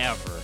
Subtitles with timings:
[0.00, 0.40] ever.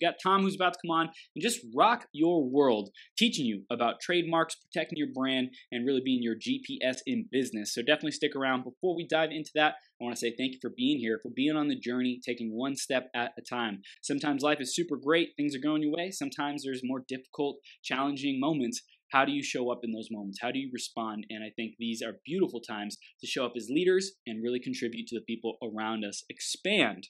[0.00, 4.00] got Tom who's about to come on and just rock your world, teaching you about
[4.00, 7.74] trademarks, protecting your brand, and really being your GPS in business.
[7.74, 8.64] So definitely stick around.
[8.64, 11.30] Before we dive into that, I want to say thank you for being here, for
[11.34, 13.80] being on the journey, taking one step at a time.
[14.02, 16.10] Sometimes life is super great, things are going your way.
[16.10, 18.82] Sometimes there's more difficult, challenging moments.
[19.16, 20.40] How do you show up in those moments?
[20.42, 21.24] How do you respond?
[21.30, 25.06] And I think these are beautiful times to show up as leaders and really contribute
[25.06, 27.08] to the people around us, expand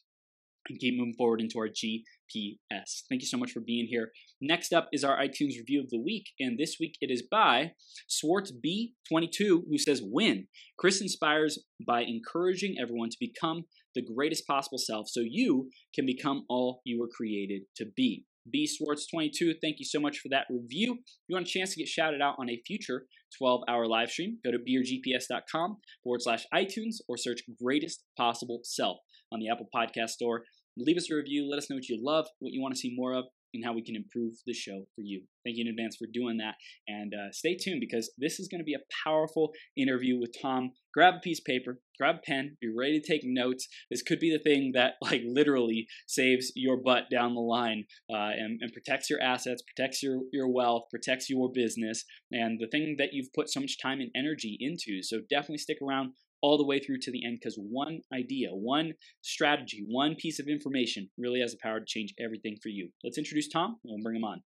[0.69, 3.03] and keep moving forward into our GPS.
[3.09, 4.13] Thank you so much for being here.
[4.41, 7.73] Next up is our iTunes review of the week, and this week it is by
[8.07, 10.47] Swartz B22, who says, Win.
[10.79, 13.65] Chris inspires by encouraging everyone to become
[13.97, 18.27] the greatest possible self so you can become all you were created to be.
[18.51, 20.99] B Swartz22, thank you so much for that review.
[21.01, 23.07] If you want a chance to get shouted out on a future
[23.39, 28.99] 12 hour live stream, go to beergps.com forward slash iTunes or search greatest possible self
[29.33, 30.45] on the Apple Podcast Store.
[30.79, 31.49] Leave us a review.
[31.49, 33.25] Let us know what you love, what you want to see more of,
[33.57, 35.23] and how we can improve the show for you.
[35.45, 36.55] Thank you in advance for doing that.
[36.89, 40.73] And uh, stay tuned because this is going to be a powerful interview with Tom.
[40.93, 43.69] Grab a piece of paper, grab a pen, be ready to take notes.
[43.91, 48.33] This could be the thing that, like, literally saves your butt down the line uh,
[48.37, 52.97] and, and protects your assets, protects your, your wealth, protects your business, and the thing
[52.99, 55.03] that you've put so much time and energy into.
[55.03, 58.93] So definitely stick around all the way through to the end because one idea, one
[59.23, 62.91] strategy, one piece of information really has the power to change everything for you.
[63.03, 64.43] Let's introduce Tom and we'll bring him on.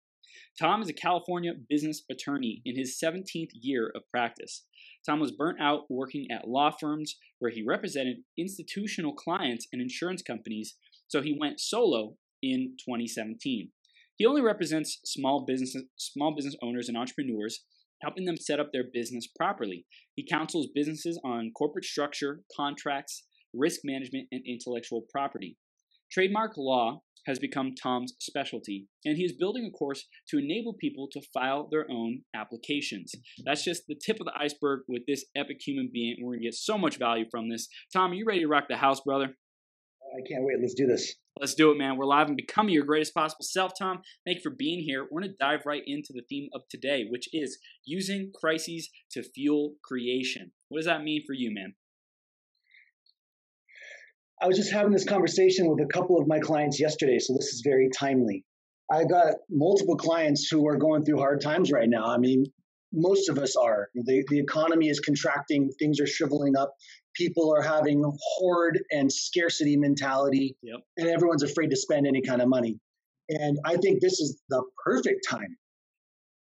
[0.60, 4.66] Tom is a California business attorney in his 17th year of practice.
[5.06, 10.22] Tom was burnt out working at law firms where he represented institutional clients and insurance
[10.22, 10.76] companies,
[11.08, 13.72] so he went solo in 2017.
[14.16, 17.64] He only represents small business small business owners and entrepreneurs
[18.02, 19.86] helping them set up their business properly.
[20.16, 25.58] He counsels businesses on corporate structure, contracts, risk management, and intellectual property.
[26.12, 31.08] Trademark law has become Tom's specialty, and he is building a course to enable people
[31.12, 33.12] to file their own applications.
[33.46, 36.18] That's just the tip of the iceberg with this epic human being.
[36.22, 37.68] We're going to get so much value from this.
[37.94, 39.36] Tom, are you ready to rock the house, brother?
[40.16, 40.58] I can't wait.
[40.60, 41.16] Let's do this.
[41.40, 41.98] Let's do it, man.
[41.98, 44.02] We're live and becoming your greatest possible self, Tom.
[44.26, 45.04] Thank you for being here.
[45.04, 49.24] We're going to dive right into the theme of today, which is using crises to
[49.24, 50.52] fuel creation.
[50.68, 51.76] What does that mean for you, man?
[54.42, 57.54] I was just having this conversation with a couple of my clients yesterday, so this
[57.54, 58.46] is very timely.
[58.92, 62.06] I got multiple clients who are going through hard times right now.
[62.06, 62.46] I mean,
[62.94, 63.90] most of us are.
[63.94, 66.74] The, the economy is contracting, things are shriveling up,
[67.16, 70.80] people are having hoard and scarcity mentality, yep.
[70.98, 72.80] and everyone's afraid to spend any kind of money.
[73.30, 75.56] And I think this is the perfect time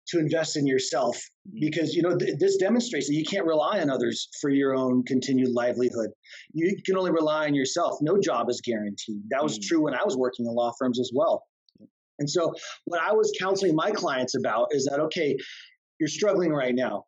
[0.08, 1.58] to invest in yourself mm-hmm.
[1.60, 5.04] because you know th- this demonstrates that you can't rely on others for your own
[5.04, 6.10] continued livelihood.
[6.52, 7.98] You can only rely on yourself.
[8.00, 9.22] No job is guaranteed.
[9.30, 9.62] That was mm.
[9.62, 11.44] true when I was working in law firms as well.
[12.18, 12.52] And so,
[12.84, 15.36] what I was counseling my clients about is that okay,
[16.00, 17.04] you're struggling right now,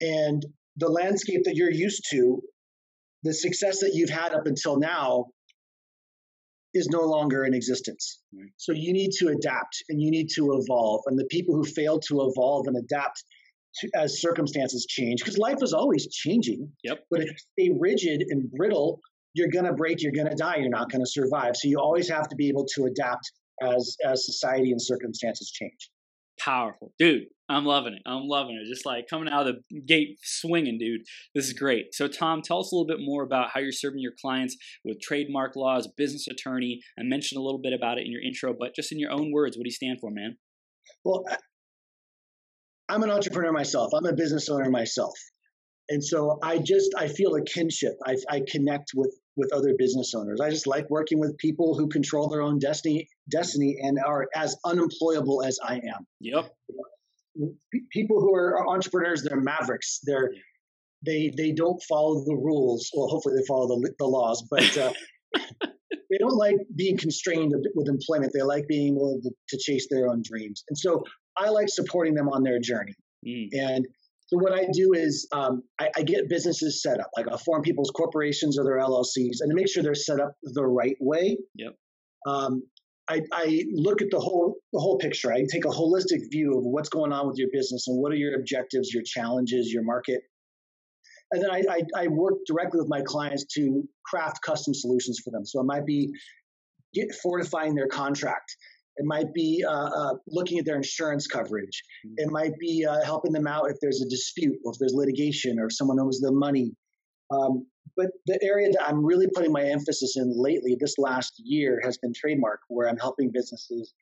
[0.00, 0.44] and
[0.76, 2.40] the landscape that you're used to
[3.22, 5.26] the success that you've had up until now
[6.72, 8.20] is no longer in existence.
[8.32, 8.48] Right.
[8.56, 11.02] So you need to adapt and you need to evolve.
[11.06, 13.24] And the people who fail to evolve and adapt
[13.80, 16.70] to, as circumstances change, because life is always changing.
[16.84, 17.00] Yep.
[17.10, 19.00] But if you stay rigid and brittle,
[19.34, 21.56] you're going to break, you're going to die, you're not going to survive.
[21.56, 23.30] So you always have to be able to adapt
[23.62, 25.90] as as society and circumstances change
[26.42, 26.92] powerful.
[26.98, 28.02] Dude, I'm loving it.
[28.06, 28.68] I'm loving it.
[28.68, 31.02] Just like coming out of the gate swinging, dude.
[31.34, 31.94] This is great.
[31.94, 35.00] So, Tom, tell us a little bit more about how you're serving your clients with
[35.00, 36.80] trademark laws, business attorney.
[36.98, 39.32] I mentioned a little bit about it in your intro, but just in your own
[39.32, 40.36] words, what do you stand for, man?
[41.04, 41.24] Well,
[42.88, 43.92] I'm an entrepreneur myself.
[43.94, 45.14] I'm a business owner myself.
[45.88, 47.94] And so I just I feel a kinship.
[48.06, 50.40] I, I connect with with other business owners.
[50.40, 54.56] I just like working with people who control their own destiny destiny and are as
[54.64, 56.06] unemployable as I am.
[56.20, 56.52] Yep.
[57.90, 60.00] People who are entrepreneurs, they're mavericks.
[60.04, 60.30] They're
[61.04, 62.90] they they don't follow the rules.
[62.94, 64.92] Well, hopefully they follow the, the laws, but uh,
[66.10, 68.32] they don't like being constrained with employment.
[68.34, 70.64] They like being able to, to, chase their own dreams.
[70.68, 71.04] And so
[71.36, 72.94] I like supporting them on their journey.
[73.26, 73.48] Mm.
[73.52, 73.86] And
[74.30, 77.62] So what I do is um, I, I, get businesses set up, like I form
[77.62, 81.36] people's corporations or their LLCs, and to make sure they're set up the right way.
[81.56, 81.74] Yep.
[82.28, 82.62] Um,
[83.08, 85.32] I, I, look at the whole the whole picture.
[85.32, 88.16] I take a holistic view of what's going on with your business and what are
[88.16, 90.20] your objectives, your challenges, your market,
[91.32, 95.30] and then I, I, I work directly with my clients to craft custom solutions for
[95.30, 95.46] them.
[95.46, 96.10] So it might be
[96.92, 98.56] get, fortifying their contract.
[99.00, 101.82] It might be uh, uh, looking at their insurance coverage.
[102.06, 102.14] Mm-hmm.
[102.18, 105.58] It might be uh, helping them out if there's a dispute or if there's litigation
[105.58, 106.72] or if someone owes them money.
[107.30, 107.66] Um,
[107.96, 111.96] but the area that I'm really putting my emphasis in lately, this last year, has
[111.96, 113.94] been trademark, where I'm helping businesses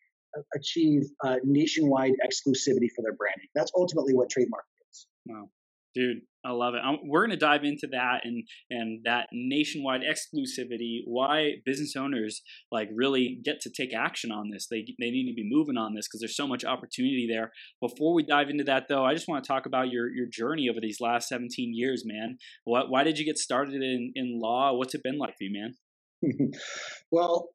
[0.56, 3.48] achieve uh, nationwide exclusivity for their branding.
[3.54, 5.06] That's ultimately what trademark is.
[5.26, 5.48] Wow.
[5.94, 6.80] Dude, I love it.
[6.84, 11.00] I'm, we're going to dive into that and and that nationwide exclusivity.
[11.04, 14.66] Why business owners like really get to take action on this?
[14.70, 17.52] They they need to be moving on this because there's so much opportunity there.
[17.80, 20.68] Before we dive into that, though, I just want to talk about your your journey
[20.68, 22.38] over these last 17 years, man.
[22.64, 24.74] What why did you get started in in law?
[24.74, 25.74] What's it been like for you, man?
[27.10, 27.48] well,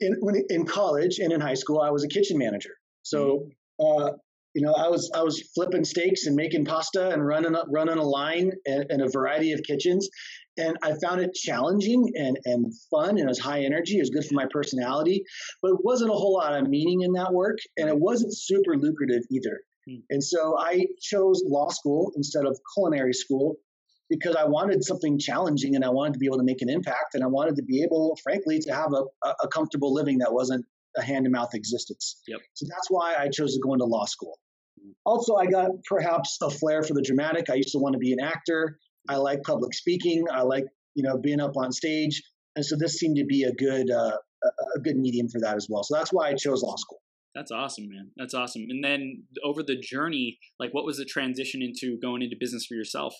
[0.00, 2.74] in when in college and in high school, I was a kitchen manager.
[3.02, 3.48] So
[3.80, 4.02] mm-hmm.
[4.02, 4.10] uh,
[4.56, 7.98] you know, I was I was flipping steaks and making pasta and running a, running
[7.98, 10.08] a line in, a variety of kitchens,
[10.56, 13.98] and I found it challenging and and fun and it was high energy.
[13.98, 15.24] It was good for my personality,
[15.60, 18.78] but it wasn't a whole lot of meaning in that work, and it wasn't super
[18.78, 19.60] lucrative either.
[19.86, 20.00] Hmm.
[20.08, 23.56] And so I chose law school instead of culinary school
[24.08, 27.14] because I wanted something challenging and I wanted to be able to make an impact
[27.14, 30.64] and I wanted to be able, frankly, to have a, a comfortable living that wasn't
[30.96, 32.22] a hand to mouth existence.
[32.26, 32.40] Yep.
[32.54, 34.38] So that's why I chose to go into law school.
[35.04, 37.50] Also, I got perhaps a flair for the dramatic.
[37.50, 38.78] I used to want to be an actor.
[39.08, 40.24] I like public speaking.
[40.30, 40.64] I like
[40.94, 42.22] you know being up on stage,
[42.56, 44.16] and so this seemed to be a good uh,
[44.74, 45.82] a good medium for that as well.
[45.82, 47.00] So that's why I chose law school.
[47.34, 48.10] That's awesome, man.
[48.16, 48.64] That's awesome.
[48.70, 52.74] And then over the journey, like what was the transition into going into business for
[52.74, 53.14] yourself?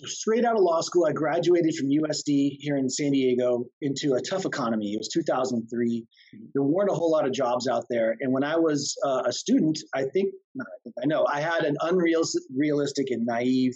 [0.00, 4.14] So straight out of law school, I graduated from USD here in San Diego into
[4.14, 4.94] a tough economy.
[4.94, 6.00] It was 2003.
[6.00, 6.44] Mm-hmm.
[6.54, 8.16] There weren't a whole lot of jobs out there.
[8.20, 11.40] And when I was uh, a student, I think, not I think, I know, I
[11.42, 13.74] had an unrealistic and naive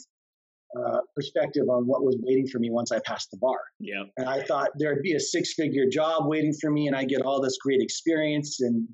[0.78, 3.58] uh, perspective on what was waiting for me once I passed the bar.
[3.78, 4.04] Yeah.
[4.16, 7.42] And I thought there'd be a six-figure job waiting for me, and I get all
[7.42, 8.88] this great experience and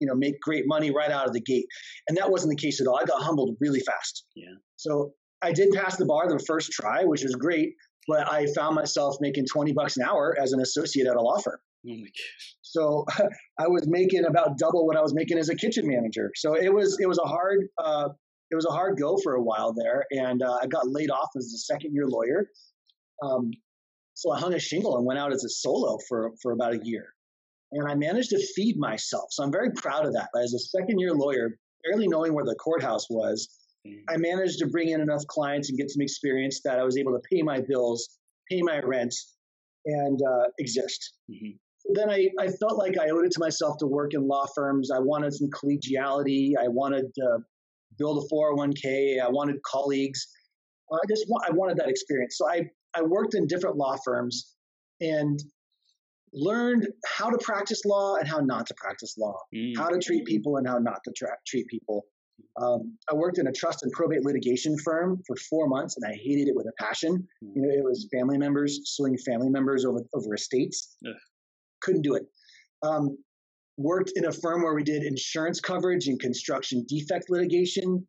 [0.00, 1.66] you know make great money right out of the gate.
[2.08, 2.98] And that wasn't the case at all.
[2.98, 4.24] I got humbled really fast.
[4.34, 4.50] Yeah.
[4.76, 7.74] So I did pass the bar the first try, which was great,
[8.06, 11.38] but I found myself making 20 bucks an hour as an associate at a law
[11.38, 11.58] firm.
[11.88, 12.08] Oh my.
[12.62, 13.04] So
[13.58, 16.30] I was making about double what I was making as a kitchen manager.
[16.36, 18.08] So it was it was a hard uh,
[18.50, 21.30] it was a hard go for a while there, and uh, I got laid off
[21.36, 22.48] as a second year lawyer.
[23.22, 23.50] Um,
[24.14, 26.80] so I hung a shingle and went out as a solo for for about a
[26.84, 27.14] year,
[27.72, 29.26] and I managed to feed myself.
[29.30, 30.28] So I'm very proud of that.
[30.36, 33.48] As a second year lawyer, barely knowing where the courthouse was,
[34.08, 37.12] I managed to bring in enough clients and get some experience that I was able
[37.12, 38.08] to pay my bills,
[38.50, 39.14] pay my rent,
[39.86, 41.14] and uh, exist.
[41.30, 41.94] Mm-hmm.
[41.94, 44.90] Then I, I felt like I owed it to myself to work in law firms.
[44.90, 46.52] I wanted some collegiality.
[46.58, 47.38] I wanted to
[47.98, 49.20] build a 401k.
[49.20, 50.28] I wanted colleagues.
[50.92, 52.36] I just want, I wanted that experience.
[52.38, 52.62] So I,
[52.94, 54.54] I worked in different law firms
[55.00, 55.40] and
[56.32, 59.80] learned how to practice law and how not to practice law, mm-hmm.
[59.80, 62.04] how to treat people and how not to tra- treat people.
[62.60, 66.14] Um, I worked in a trust and probate litigation firm for four months, and I
[66.14, 67.26] hated it with a passion.
[67.42, 67.52] Hmm.
[67.54, 70.96] You know, it was family members suing family members over over estates.
[71.06, 71.14] Ugh.
[71.82, 72.24] Couldn't do it.
[72.82, 73.16] Um,
[73.76, 78.06] worked in a firm where we did insurance coverage and construction defect litigation.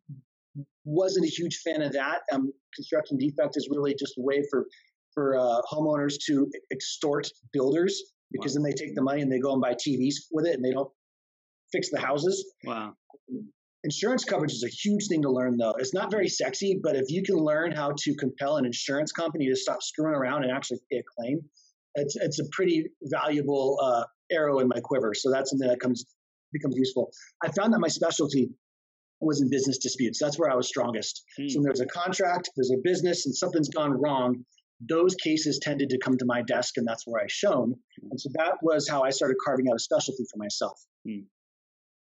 [0.84, 2.20] Wasn't a huge fan of that.
[2.32, 4.66] Um, construction defect is really just a way for
[5.14, 8.62] for uh, homeowners to extort builders because wow.
[8.62, 10.72] then they take the money and they go and buy TVs with it, and they
[10.72, 10.90] don't
[11.72, 12.44] fix the houses.
[12.64, 12.94] Wow.
[13.84, 15.74] Insurance coverage is a huge thing to learn, though.
[15.78, 19.46] It's not very sexy, but if you can learn how to compel an insurance company
[19.46, 21.40] to stop screwing around and actually pay a claim,
[21.94, 25.12] it's, it's a pretty valuable uh, arrow in my quiver.
[25.14, 26.04] So that's something that comes
[26.52, 27.10] becomes useful.
[27.42, 28.48] I found that my specialty
[29.20, 30.18] was in business disputes.
[30.18, 31.22] That's where I was strongest.
[31.36, 31.48] Hmm.
[31.48, 34.44] So when there's a contract, there's a business, and something's gone wrong,
[34.80, 37.74] those cases tended to come to my desk, and that's where I shone.
[38.00, 38.08] Hmm.
[38.10, 40.80] And so that was how I started carving out a specialty for myself.
[41.06, 41.24] Hmm.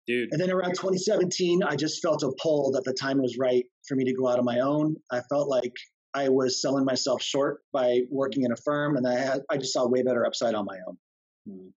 [0.06, 0.30] Dude.
[0.32, 3.94] And then around 2017, I just felt a pull that the time was right for
[3.94, 4.96] me to go out on my own.
[5.12, 5.72] I felt like
[6.14, 9.72] I was selling myself short by working in a firm, and I had I just
[9.72, 10.98] saw way better upside on my own.
[11.48, 11.68] Hmm.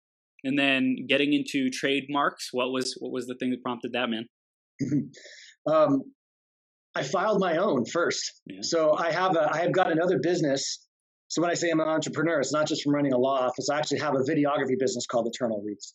[0.44, 4.26] And then getting into trademarks, what was what was the thing that prompted that, man?
[5.68, 6.02] um,
[6.96, 8.42] I filed my own first.
[8.46, 8.60] Yeah.
[8.62, 10.82] So I have a I have got another business.
[11.28, 13.70] So when I say I'm an entrepreneur, it's not just from running a law office.
[13.70, 15.94] I actually have a videography business called Eternal Roots.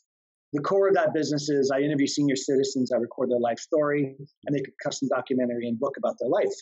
[0.53, 4.17] The core of that business is I interview senior citizens, I record their life story,
[4.19, 6.53] I make a custom documentary and book about their life.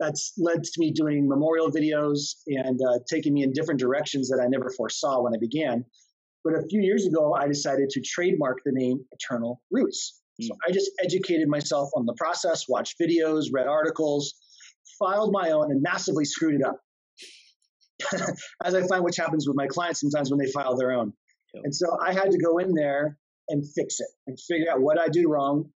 [0.00, 4.40] That's led to me doing memorial videos and uh, taking me in different directions that
[4.42, 5.84] I never foresaw when I began.
[6.42, 10.20] But a few years ago, I decided to trademark the name Eternal Roots.
[10.42, 10.48] Mm.
[10.48, 14.34] So I just educated myself on the process, watched videos, read articles,
[14.98, 16.78] filed my own, and massively screwed it up.
[18.64, 21.12] As I find which happens with my clients sometimes when they file their own.
[21.62, 23.18] And so I had to go in there
[23.48, 25.70] and fix it and figure out what I did wrong,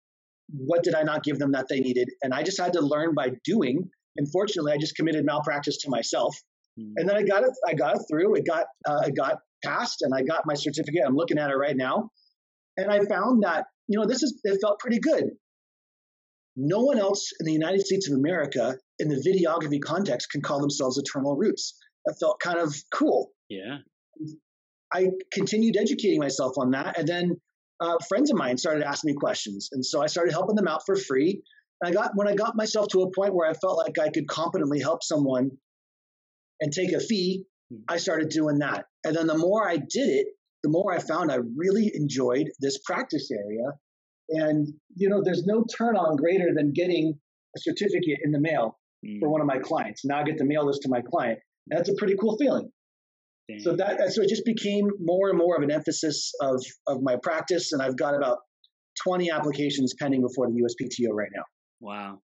[0.52, 3.14] what did I not give them that they needed, and I just had to learn
[3.14, 3.88] by doing.
[4.16, 6.37] And fortunately, I just committed malpractice to myself,
[6.78, 6.93] mm.
[6.97, 7.50] and then I got it.
[7.66, 8.37] I got it through.
[8.37, 11.02] It got uh, it got passed, and I got my certificate.
[11.04, 12.11] I'm looking at it right now,
[12.76, 15.31] and I found that you know this is it felt pretty good.
[16.57, 20.61] No one else in the United States of America in the videography context can call
[20.61, 21.76] themselves Eternal Roots.
[22.04, 23.33] That felt kind of cool.
[23.49, 23.78] Yeah.
[24.95, 26.99] I continued educating myself on that.
[26.99, 27.41] And then
[27.81, 29.71] uh, friends of mine started asking me questions.
[29.73, 31.43] And so I started helping them out for free.
[31.81, 34.11] And I got, when I got myself to a point where I felt like I
[34.11, 35.51] could competently help someone
[36.61, 37.81] and take a fee, hmm.
[37.89, 38.85] I started doing that.
[39.05, 40.29] And then the more I did it,
[40.63, 43.73] the more I found I really enjoyed this practice area.
[44.31, 47.19] And, you know, there's no turn on greater than getting
[47.57, 49.21] a certificate in the mail mm.
[49.21, 50.05] for one of my clients.
[50.05, 51.41] Now I get to mail this to my client.
[51.69, 52.71] And that's a pretty cool feeling.
[53.59, 57.17] So that so it just became more and more of an emphasis of of my
[57.23, 58.39] practice, and I've got about
[59.03, 61.43] twenty applications pending before the USPTO right now.
[61.81, 62.19] Wow,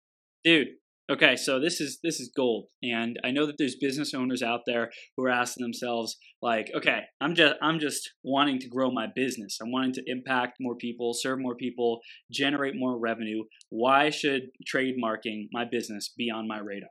[0.45, 0.69] dude.
[1.11, 4.61] Okay, so this is this is gold, and I know that there's business owners out
[4.67, 9.07] there who are asking themselves, like, okay, I'm just I'm just wanting to grow my
[9.13, 9.59] business.
[9.61, 13.45] I'm wanting to impact more people, serve more people, generate more revenue.
[13.71, 16.91] Why should trademarking my business be on my radar?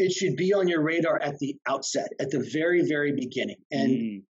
[0.00, 3.56] It should be on your radar at the outset, at the very, very beginning.
[3.70, 4.22] And mm.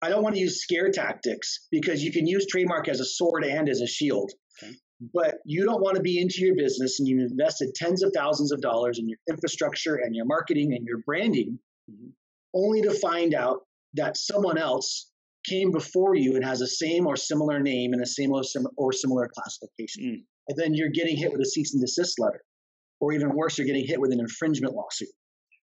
[0.00, 3.44] I don't want to use scare tactics because you can use trademark as a sword
[3.44, 4.32] and as a shield.
[4.62, 4.74] Okay.
[5.12, 8.52] But you don't want to be into your business and you've invested tens of thousands
[8.52, 11.58] of dollars in your infrastructure and your marketing and your branding,
[11.90, 12.10] mm-hmm.
[12.54, 13.60] only to find out
[13.94, 15.10] that someone else
[15.48, 19.28] came before you and has the same or similar name and the same or, similar
[19.34, 20.04] classification.
[20.04, 20.24] Mm.
[20.48, 22.42] And then you're getting hit with a cease and desist letter
[23.02, 25.08] or even worse, you're getting hit with an infringement lawsuit.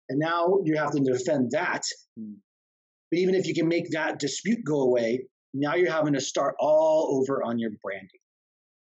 [0.08, 1.82] And now you have to defend that.
[2.16, 2.34] Hmm.
[3.10, 6.54] But even if you can make that dispute go away, now you're having to start
[6.60, 8.20] all over on your branding.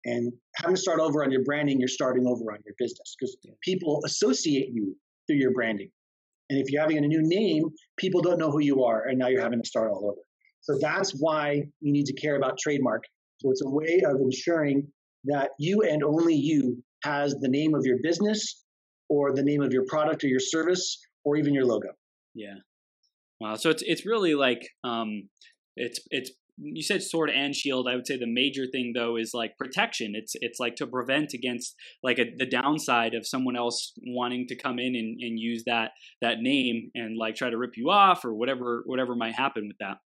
[0.06, 3.38] And having to start over on your branding, you're starting over on your business because
[3.62, 4.98] people associate you
[5.28, 5.92] through your branding.
[6.50, 9.28] And if you're having a new name, people don't know who you are, and now
[9.28, 10.22] you're having to start all over.
[10.62, 13.04] So that's why you need to care about trademark.
[13.38, 14.88] So it's a way of ensuring
[15.26, 18.64] that you and only you has the name of your business
[19.10, 21.90] or the name of your product or your service or even your logo.
[22.34, 22.56] Yeah.
[23.40, 23.56] Wow.
[23.56, 25.30] So it's it's really like um
[25.76, 27.88] it's it's you said sword and shield.
[27.90, 30.14] I would say the major thing though is like protection.
[30.16, 34.56] It's it's like to prevent against like a, the downside of someone else wanting to
[34.56, 35.92] come in and, and use that
[36.22, 39.78] that name and like try to rip you off or whatever whatever might happen with
[39.80, 39.98] that.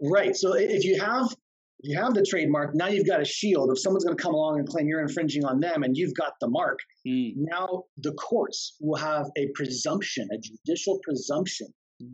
[0.00, 0.34] Right.
[0.36, 1.34] So if you have
[1.80, 3.70] you have the trademark, now you've got a shield.
[3.70, 6.32] If someone's going to come along and claim you're infringing on them and you've got
[6.40, 7.32] the mark, mm.
[7.36, 11.68] now the courts will have a presumption, a judicial presumption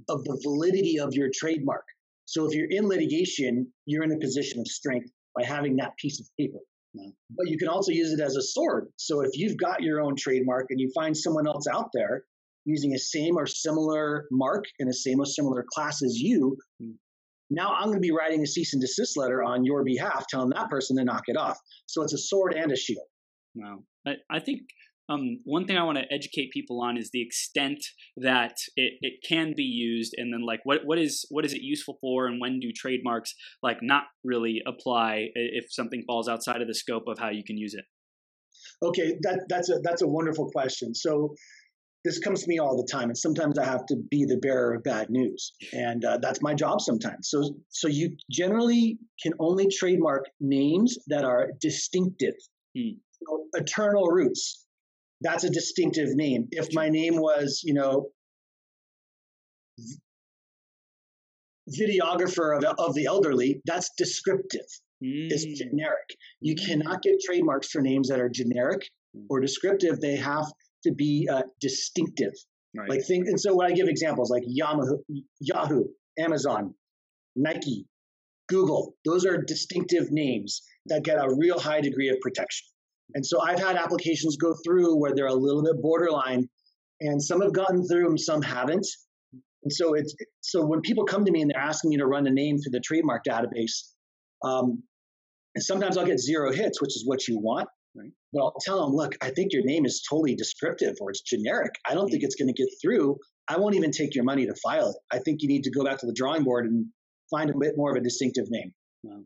[0.09, 1.85] of the validity of your trademark.
[2.27, 6.21] So if you're in litigation, you're in a position of strength by having that piece
[6.21, 6.59] of paper.
[7.31, 8.89] But you can also use it as a sword.
[8.97, 12.25] So if you've got your own trademark and you find someone else out there
[12.65, 16.95] using a same or similar mark in a same or similar class as you, mm.
[17.51, 20.51] Now I'm going to be writing a cease and desist letter on your behalf, telling
[20.51, 21.59] that person to knock it off.
[21.87, 23.07] So it's a sword and a shield.
[23.55, 23.85] Wow.
[24.07, 24.63] I, I think
[25.09, 27.85] um, one thing I want to educate people on is the extent
[28.17, 31.61] that it, it can be used, and then like what what is what is it
[31.61, 36.69] useful for, and when do trademarks like not really apply if something falls outside of
[36.69, 37.85] the scope of how you can use it?
[38.83, 40.95] Okay, that that's a that's a wonderful question.
[40.95, 41.35] So
[42.05, 44.75] this comes to me all the time and sometimes i have to be the bearer
[44.75, 49.67] of bad news and uh, that's my job sometimes so so you generally can only
[49.69, 52.35] trademark names that are distinctive
[52.77, 52.91] hmm.
[53.27, 54.67] so, eternal roots
[55.23, 58.07] that's a distinctive name if my name was you know
[61.79, 64.67] videographer of, of the elderly that's descriptive
[65.03, 65.29] mm.
[65.31, 66.67] it's generic you mm.
[66.67, 69.25] cannot get trademarks for names that are generic hmm.
[69.31, 70.45] or descriptive they have
[70.85, 72.33] to be uh, distinctive.
[72.77, 72.89] Right.
[72.89, 74.99] Like think, and so when I give examples like Yahoo,
[75.41, 75.85] Yahoo,
[76.19, 76.75] Amazon,
[77.37, 77.87] Nike,
[78.49, 82.67] Google, those are distinctive names that get a real high degree of protection.
[83.15, 86.49] And so I've had applications go through where they're a little bit borderline,
[87.01, 88.87] and some have gotten through and some haven't.
[89.63, 92.27] And so it's so when people come to me and they're asking me to run
[92.27, 93.77] a name through the trademark database,
[94.45, 94.83] Um,
[95.55, 97.69] and sometimes I'll get zero hits, which is what you want.
[97.95, 98.11] Right.
[98.33, 101.73] But I'll tell them, look, I think your name is totally descriptive or it's generic.
[101.89, 102.27] I don't think mm.
[102.27, 103.19] it's going to get through.
[103.49, 104.97] I won't even take your money to file it.
[105.13, 106.87] I think you need to go back to the drawing board and
[107.31, 108.73] find a bit more of a distinctive name.
[109.05, 109.21] Wow.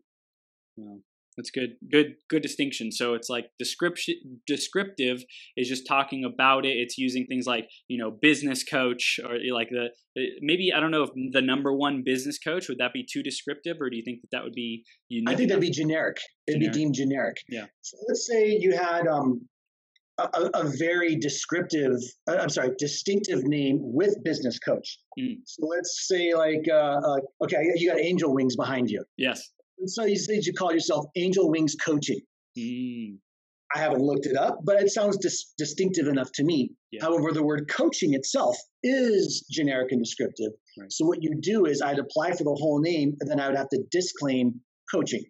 [0.76, 0.98] Wow.
[1.38, 1.76] That's good.
[1.88, 2.90] Good good distinction.
[2.90, 5.22] So it's like description descriptive
[5.56, 6.70] is just talking about it.
[6.70, 9.90] It's using things like, you know, business coach or like the
[10.40, 13.76] maybe I don't know if the number one business coach would that be too descriptive
[13.80, 15.32] or do you think that that would be unique?
[15.32, 16.16] I think that'd be generic.
[16.48, 16.74] It'd generic.
[16.74, 17.36] be deemed generic.
[17.48, 17.66] Yeah.
[17.82, 19.48] So let's say you had um
[20.18, 21.94] a, a, very descriptive,
[22.28, 24.98] uh, I'm sorry, distinctive name with business coach.
[25.16, 25.36] Mm.
[25.44, 29.04] So let's say like, uh, uh, okay, you got angel wings behind you.
[29.16, 29.52] Yes.
[29.78, 32.20] And so you said you call yourself Angel Wings Coaching.
[32.58, 33.18] Mm.
[33.74, 36.70] I haven't looked it up, but it sounds dis- distinctive enough to me.
[36.90, 37.04] Yeah.
[37.04, 40.52] However, the word coaching itself is generic and descriptive.
[40.78, 40.90] Right.
[40.90, 43.56] So what you do is I'd apply for the whole name, and then I would
[43.56, 45.22] have to disclaim coaching.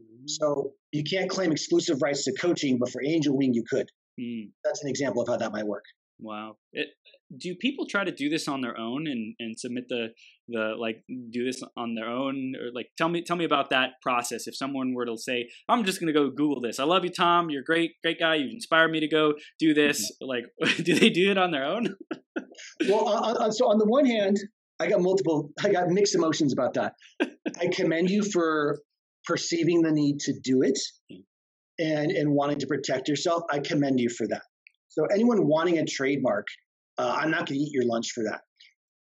[0.00, 0.28] Mm.
[0.28, 3.88] So you can't claim exclusive rights to coaching, but for Angel Wing you could.
[4.20, 4.50] Mm.
[4.62, 5.84] That's an example of how that might work.
[6.18, 6.56] Wow.
[6.72, 6.88] It,
[7.36, 10.08] do people try to do this on their own and, and submit the
[10.48, 12.54] the like do this on their own?
[12.56, 14.46] Or like tell me tell me about that process.
[14.46, 16.78] If someone were to say i'm just going to go google this.
[16.78, 17.50] I love you tom.
[17.50, 18.36] You're a great great guy.
[18.36, 20.12] You've inspired me to go do this.
[20.22, 20.28] Mm-hmm.
[20.28, 21.96] like do they do it on their own?
[22.88, 24.38] Well uh, so on the one hand
[24.78, 26.92] i got multiple i got mixed emotions about that.
[27.60, 28.78] I commend you for
[29.24, 30.78] perceiving the need to do it
[31.12, 31.22] mm.
[31.78, 33.42] and and wanting to protect yourself.
[33.50, 34.42] I commend you for that.
[34.88, 36.46] So anyone wanting a trademark
[36.98, 38.40] uh, I'm not going to eat your lunch for that.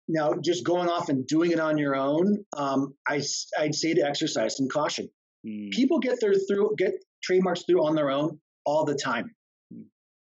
[0.07, 3.21] Now, just going off and doing it on your own, um, I,
[3.57, 5.09] I'd say to exercise some caution.
[5.45, 5.71] Mm.
[5.71, 9.31] People get their through get trademarks through on their own all the time.
[9.73, 9.85] Mm.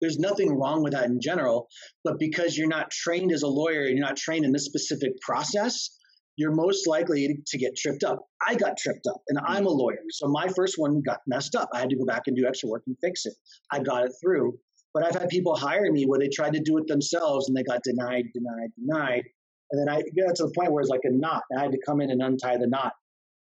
[0.00, 1.69] There's nothing wrong with that in general,
[2.02, 5.12] but because you're not trained as a lawyer and you're not trained in this specific
[5.21, 5.90] process,
[6.37, 8.19] you're most likely to get tripped up.
[8.47, 11.69] I got tripped up, and I'm a lawyer, so my first one got messed up.
[11.73, 13.35] I had to go back and do extra work and fix it.
[13.71, 14.59] I got it through,
[14.92, 17.62] but I've had people hire me where they tried to do it themselves and they
[17.62, 19.24] got denied, denied, denied.
[19.70, 21.42] And then I got to the point where it's like a knot.
[21.50, 22.92] And I had to come in and untie the knot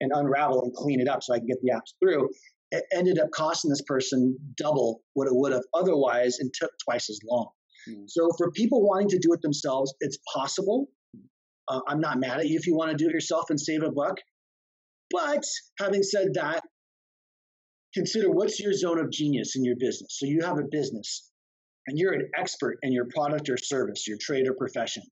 [0.00, 2.28] and unravel and clean it up so I can get the apps through.
[2.70, 7.08] It ended up costing this person double what it would have otherwise and took twice
[7.08, 7.48] as long.
[7.88, 8.04] Mm.
[8.08, 10.88] So for people wanting to do it themselves, it's possible.
[11.68, 13.82] Uh, I'm not mad at you if you want to do it yourself and save
[13.82, 14.16] a buck.
[15.10, 15.44] But
[15.78, 16.62] having said that,
[17.94, 20.16] consider what's your zone of genius in your business.
[20.18, 21.28] So you have a business
[21.86, 25.02] and you're an expert in your product or service, your trade or profession.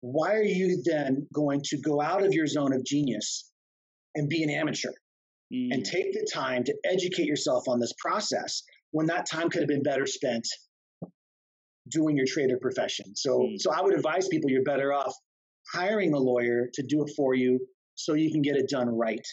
[0.00, 3.50] Why are you then going to go out of your zone of genius
[4.14, 4.90] and be an amateur
[5.52, 5.72] mm.
[5.72, 9.68] and take the time to educate yourself on this process when that time could have
[9.68, 10.46] been better spent
[11.90, 13.16] doing your trade or profession?
[13.16, 13.56] So, mm.
[13.58, 15.14] so I would advise people you're better off
[15.72, 17.58] hiring a lawyer to do it for you
[17.94, 19.26] so you can get it done right.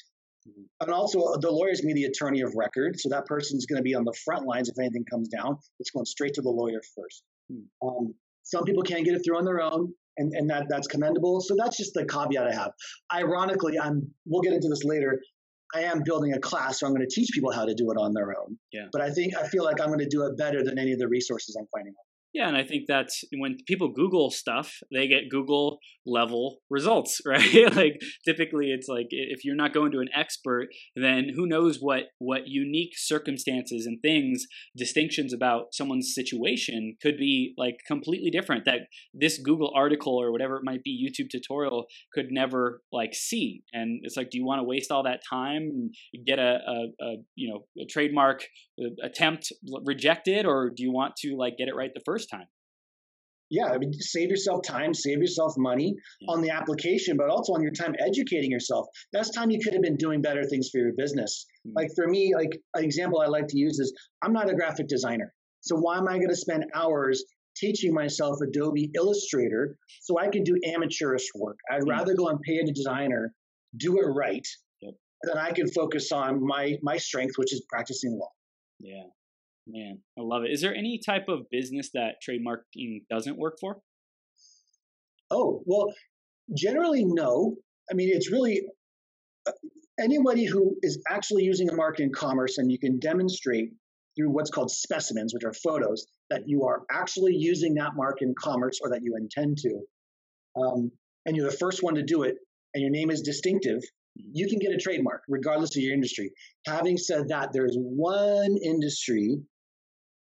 [0.82, 3.00] And also, uh, the lawyer is going to be the attorney of record.
[3.00, 5.58] So that person's going to be on the front lines if anything comes down.
[5.80, 7.24] It's going straight to the lawyer first.
[7.52, 7.64] Mm.
[7.82, 11.42] Um, some people can't get it through on their own, and, and that, that's commendable.
[11.42, 12.72] So that's just the caveat I have.
[13.14, 15.22] Ironically, I'm we'll get into this later.
[15.74, 17.98] I am building a class, so I'm going to teach people how to do it
[17.98, 18.58] on their own.
[18.74, 18.88] Yeah.
[18.92, 21.00] But I think I feel like I'm going to do it better than any of
[21.00, 22.11] the resources I'm finding out.
[22.34, 27.76] Yeah, and I think that's when people Google stuff, they get Google level results, right?
[27.76, 32.04] like typically it's like if you're not going to an expert, then who knows what
[32.20, 34.46] what unique circumstances and things,
[34.78, 38.82] distinctions about someone's situation could be like completely different that
[39.14, 43.64] this Google article or whatever it might be YouTube tutorial could never like see.
[43.74, 47.06] And it's like do you want to waste all that time and get a, a,
[47.06, 48.44] a you know, a trademark
[48.82, 49.52] uh, attempt
[49.86, 52.48] rejected or do you want to like get it right the first first time.
[53.50, 56.32] Yeah, I mean, save yourself time, save yourself money yeah.
[56.32, 58.88] on the application, but also on your time educating yourself.
[59.12, 61.46] That's time you could have been doing better things for your business.
[61.68, 61.76] Mm-hmm.
[61.76, 64.88] Like for me, like an example I like to use is I'm not a graphic
[64.88, 65.34] designer.
[65.60, 67.26] So why am I going to spend hours
[67.58, 71.58] teaching myself Adobe Illustrator so I can do amateurish work?
[71.70, 71.90] I'd mm-hmm.
[71.90, 73.34] rather go and pay a designer,
[73.76, 74.48] do it right,
[74.82, 74.94] yep.
[75.24, 78.32] than I can focus on my my strength, which is practicing law.
[78.80, 79.04] Yeah.
[79.68, 80.52] Man, I love it.
[80.52, 83.82] Is there any type of business that trademarking doesn't work for?
[85.30, 85.94] Oh, well,
[86.56, 87.56] generally, no.
[87.90, 88.64] I mean, it's really
[89.48, 89.52] uh,
[90.00, 93.72] anybody who is actually using a mark in commerce and you can demonstrate
[94.16, 98.34] through what's called specimens, which are photos, that you are actually using that mark in
[98.38, 99.80] commerce or that you intend to.
[100.60, 100.92] Um,
[101.26, 102.36] and you're the first one to do it,
[102.74, 103.82] and your name is distinctive,
[104.16, 106.32] you can get a trademark regardless of your industry.
[106.66, 109.38] Having said that, there's one industry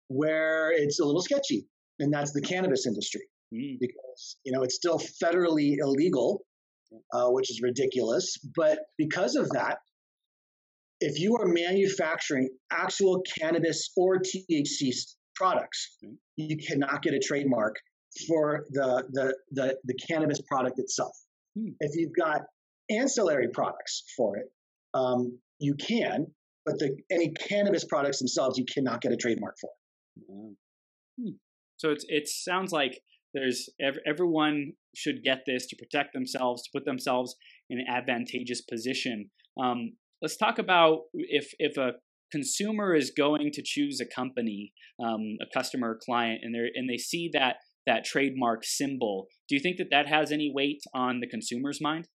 [0.09, 1.65] where it's a little sketchy,
[1.99, 3.21] and that's the cannabis industry
[3.53, 3.77] mm.
[3.79, 6.45] because you know it's still federally illegal,
[7.13, 8.37] uh, which is ridiculous.
[8.55, 9.77] But because of that,
[10.99, 14.93] if you are manufacturing actual cannabis or THC
[15.35, 16.15] products, mm-hmm.
[16.35, 17.75] you cannot get a trademark
[18.27, 21.15] for the the the, the cannabis product itself.
[21.57, 21.69] Hmm.
[21.79, 22.41] If you've got
[22.89, 24.51] ancillary products for it,
[24.93, 26.27] um, you can,
[26.65, 29.69] but the any cannabis products themselves, you cannot get a trademark for.
[30.27, 31.35] Hmm.
[31.77, 33.01] So it's it sounds like
[33.33, 33.69] there's
[34.05, 37.35] everyone should get this to protect themselves, to put themselves
[37.69, 39.29] in an advantageous position.
[39.61, 41.93] Um, let's talk about if if a
[42.31, 46.89] consumer is going to choose a company, um, a customer, or client, and they and
[46.89, 49.27] they see that that trademark symbol.
[49.47, 52.07] Do you think that that has any weight on the consumer's mind?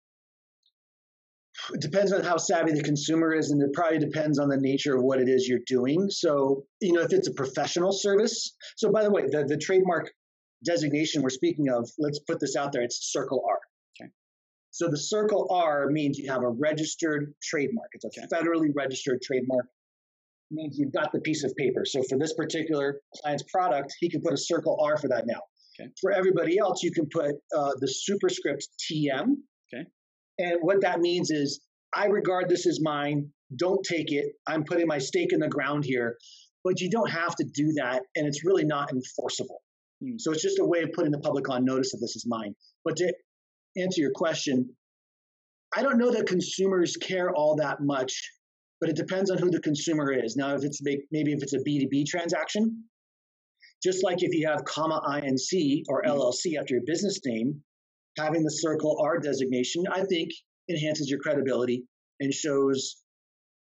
[1.73, 4.97] It depends on how savvy the consumer is, and it probably depends on the nature
[4.97, 6.09] of what it is you're doing.
[6.11, 8.55] So, you know, if it's a professional service.
[8.77, 10.11] So, by the way, the, the trademark
[10.65, 13.59] designation we're speaking of, let's put this out there, it's Circle R.
[14.01, 14.11] Okay.
[14.71, 17.89] So the Circle R means you have a registered trademark.
[17.93, 18.27] It's a okay.
[18.33, 19.67] federally registered trademark.
[20.51, 21.85] It means you've got the piece of paper.
[21.85, 25.41] So for this particular client's product, he can put a Circle R for that now.
[25.81, 25.91] Okay.
[26.01, 29.37] For everybody else, you can put uh, the superscript TM.
[30.39, 31.61] And what that means is,
[31.95, 33.31] I regard this as mine.
[33.57, 34.33] Don't take it.
[34.47, 36.17] I'm putting my stake in the ground here.
[36.65, 39.63] But you don't have to do that, and it's really not enforceable.
[40.03, 40.17] Hmm.
[40.19, 42.55] So it's just a way of putting the public on notice that this is mine.
[42.85, 43.13] But to
[43.77, 44.71] answer your question,
[45.77, 48.31] I don't know that consumers care all that much,
[48.81, 50.37] but it depends on who the consumer is.
[50.37, 52.85] Now, if it's maybe if it's a B2B transaction,
[53.83, 56.11] just like if you have comma INC or hmm.
[56.11, 57.63] LLC after your business name,
[58.19, 60.31] having the circle R designation, I think
[60.69, 61.85] enhances your credibility
[62.21, 62.97] and shows,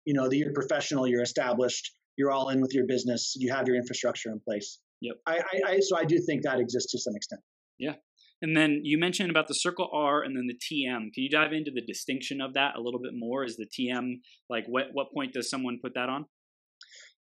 [0.05, 3.67] you know, that you're professional, you're established, you're all in with your business, you have
[3.67, 4.79] your infrastructure in place.
[5.01, 5.15] Yep.
[5.27, 7.41] I, I, I, so I do think that exists to some extent.
[7.77, 7.93] Yeah.
[8.41, 11.13] And then you mentioned about the circle R and then the TM.
[11.13, 13.43] Can you dive into the distinction of that a little bit more?
[13.43, 14.15] Is the TM
[14.49, 16.25] like what what point does someone put that on?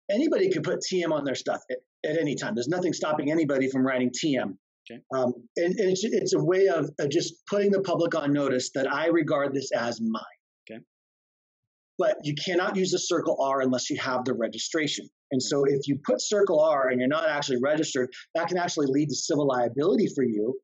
[0.09, 1.77] Anybody could put TM on their stuff at,
[2.09, 2.55] at any time.
[2.55, 4.55] There's nothing stopping anybody from writing TM.
[4.91, 5.01] Okay.
[5.15, 8.71] Um, and, and it's, it's, a way of, of just putting the public on notice
[8.75, 10.23] that I regard this as mine.
[10.69, 10.81] Okay.
[11.97, 15.07] But you cannot use the circle R unless you have the registration.
[15.31, 18.87] And so if you put Circle R and you're not actually registered, that can actually
[18.87, 20.59] lead to civil liability for you.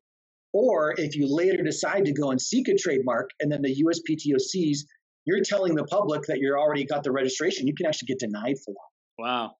[0.52, 4.40] Or if you later decide to go and seek a trademark and then the USPTO
[4.40, 4.86] sees
[5.24, 8.56] you're telling the public that you're already got the registration, you can actually get denied
[8.64, 9.22] for that.
[9.22, 9.52] Wow.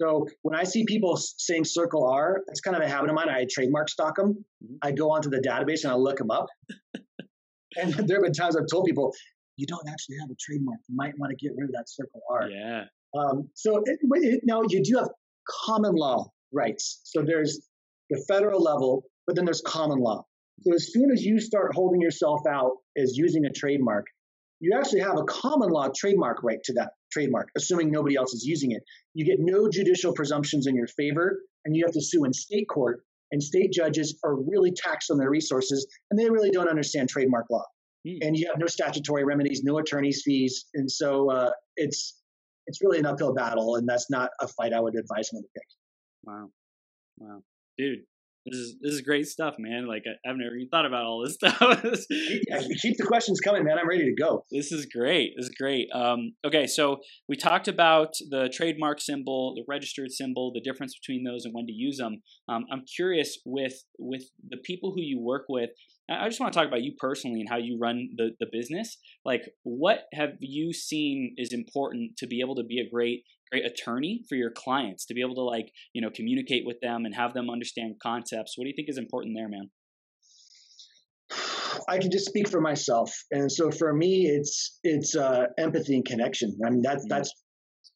[0.00, 3.28] So when I see people saying Circle R, it's kind of a habit of mine.
[3.28, 4.44] I trademark stock them.
[4.64, 4.76] Mm-hmm.
[4.82, 6.46] I go onto the database and I look them up.
[7.76, 9.12] and there have been times I've told people,
[9.56, 10.78] you don't actually have a trademark.
[10.88, 12.48] You might want to get rid of that Circle R.
[12.48, 12.84] Yeah.
[13.14, 15.08] Um, so it, it, now you do have
[15.66, 17.00] common law rights.
[17.04, 17.60] So there's
[18.08, 20.24] the federal level, but then there's common law.
[20.62, 24.06] So as soon as you start holding yourself out as using a trademark,
[24.60, 28.44] you actually have a common law trademark right to that trademark, assuming nobody else is
[28.44, 28.82] using it.
[29.14, 32.68] You get no judicial presumptions in your favor, and you have to sue in state
[32.68, 33.02] court.
[33.32, 37.46] And state judges are really taxed on their resources, and they really don't understand trademark
[37.48, 37.64] law.
[38.06, 38.18] Mm.
[38.22, 42.18] And you have no statutory remedies, no attorney's fees, and so uh, it's
[42.66, 45.48] it's really an uphill battle, and that's not a fight I would advise someone to
[45.54, 45.66] pick.
[46.24, 46.50] Wow,
[47.18, 47.42] wow,
[47.78, 48.00] dude,
[48.46, 49.86] this is this is great stuff, man.
[49.86, 51.82] Like I, have never even thought about all this stuff.
[52.80, 53.78] keep the questions coming, man.
[53.78, 54.44] I'm ready to go.
[54.50, 55.32] This is great.
[55.36, 55.88] This is great.
[55.94, 56.98] Um, okay, so
[57.28, 61.66] we talked about the trademark symbol, the registered symbol, the difference between those, and when
[61.66, 62.22] to use them.
[62.48, 65.70] Um, I'm curious with with the people who you work with.
[66.10, 68.98] I just want to talk about you personally and how you run the, the business.
[69.24, 73.64] Like, what have you seen is important to be able to be a great great
[73.66, 77.14] attorney for your clients to be able to like you know communicate with them and
[77.14, 79.70] have them understand concepts what do you think is important there man
[81.88, 86.04] I can just speak for myself, and so for me, it's it's uh, empathy and
[86.04, 86.58] connection.
[86.64, 87.08] I mean, that's mm-hmm.
[87.08, 87.32] that's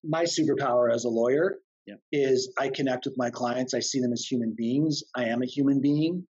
[0.05, 1.57] my superpower as a lawyer.
[1.87, 1.95] Yeah.
[2.13, 3.75] Is I connect with my clients.
[3.75, 5.03] I see them as human beings.
[5.15, 6.27] I am a human being.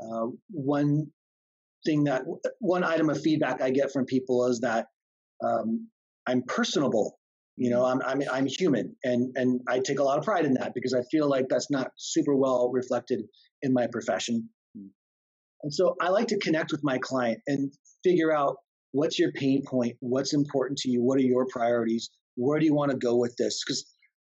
[0.00, 1.08] Uh, one
[1.84, 2.22] thing that
[2.60, 4.86] one item of feedback I get from people is that
[5.44, 5.88] um,
[6.26, 7.17] I'm personable.
[7.58, 10.54] You know, I'm, I'm I'm human, and and I take a lot of pride in
[10.54, 13.22] that because I feel like that's not super well reflected
[13.62, 14.48] in my profession.
[15.62, 17.72] And so I like to connect with my client and
[18.04, 18.56] figure out
[18.92, 22.74] what's your pain point, what's important to you, what are your priorities, where do you
[22.74, 23.62] want to go with this?
[23.64, 23.84] Because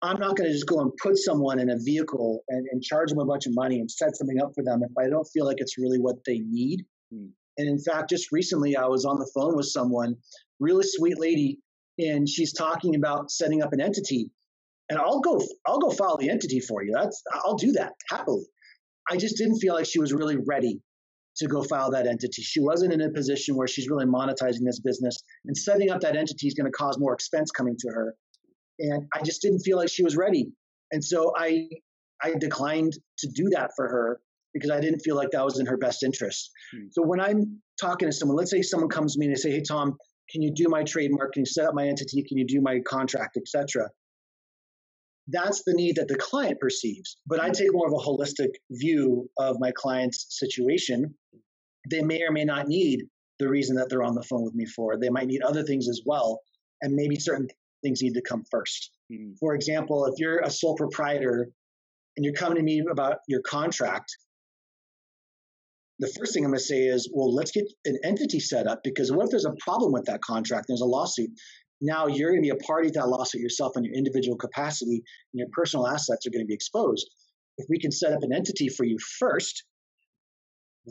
[0.00, 3.10] I'm not going to just go and put someone in a vehicle and, and, charge
[3.10, 5.44] them a bunch of money and set something up for them if I don't feel
[5.44, 6.84] like it's really what they need.
[7.12, 7.26] Hmm.
[7.56, 10.14] And in fact, just recently I was on the phone with someone,
[10.60, 11.58] really sweet lady,
[11.98, 14.30] and she's talking about setting up an entity.
[14.90, 16.92] And I'll go, I'll go file the entity for you.
[16.94, 18.46] That's, I'll do that happily.
[19.10, 20.80] I just didn't feel like she was really ready
[21.38, 22.42] to go file that entity.
[22.42, 26.16] She wasn't in a position where she's really monetizing this business, and setting up that
[26.16, 28.14] entity is going to cause more expense coming to her.
[28.80, 30.48] And I just didn't feel like she was ready,
[30.92, 31.68] and so I
[32.22, 34.20] I declined to do that for her
[34.52, 36.50] because I didn't feel like that was in her best interest.
[36.72, 36.86] Hmm.
[36.90, 39.50] So when I'm talking to someone, let's say someone comes to me and they say,
[39.50, 39.96] "Hey Tom,
[40.30, 41.32] can you do my trademark?
[41.32, 42.22] Can you set up my entity?
[42.22, 43.90] Can you do my contract, etc."
[45.30, 47.18] That's the need that the client perceives.
[47.26, 51.14] But I take more of a holistic view of my client's situation.
[51.90, 53.04] They may or may not need
[53.38, 54.98] the reason that they're on the phone with me for.
[54.98, 56.40] They might need other things as well,
[56.80, 57.48] and maybe certain
[57.82, 59.32] things need to come 1st mm-hmm.
[59.38, 61.48] For example, if you're a sole proprietor
[62.16, 64.16] and you're coming to me about your contract,
[65.98, 68.80] the first thing I'm going to say is, well, let's get an entity set up
[68.84, 70.66] because what if there's a problem with that contract?
[70.68, 71.30] There's a lawsuit.
[71.80, 74.96] Now you're going to be a party to that lawsuit yourself in your individual capacity,
[74.96, 77.08] and your personal assets are going to be exposed.
[77.56, 79.64] If we can set up an entity for you first,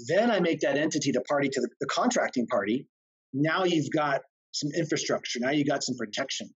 [0.08, 2.88] then I make that entity the party to the, the contracting party.
[3.34, 5.40] Now you've got some infrastructure.
[5.40, 6.50] Now you've got some protection,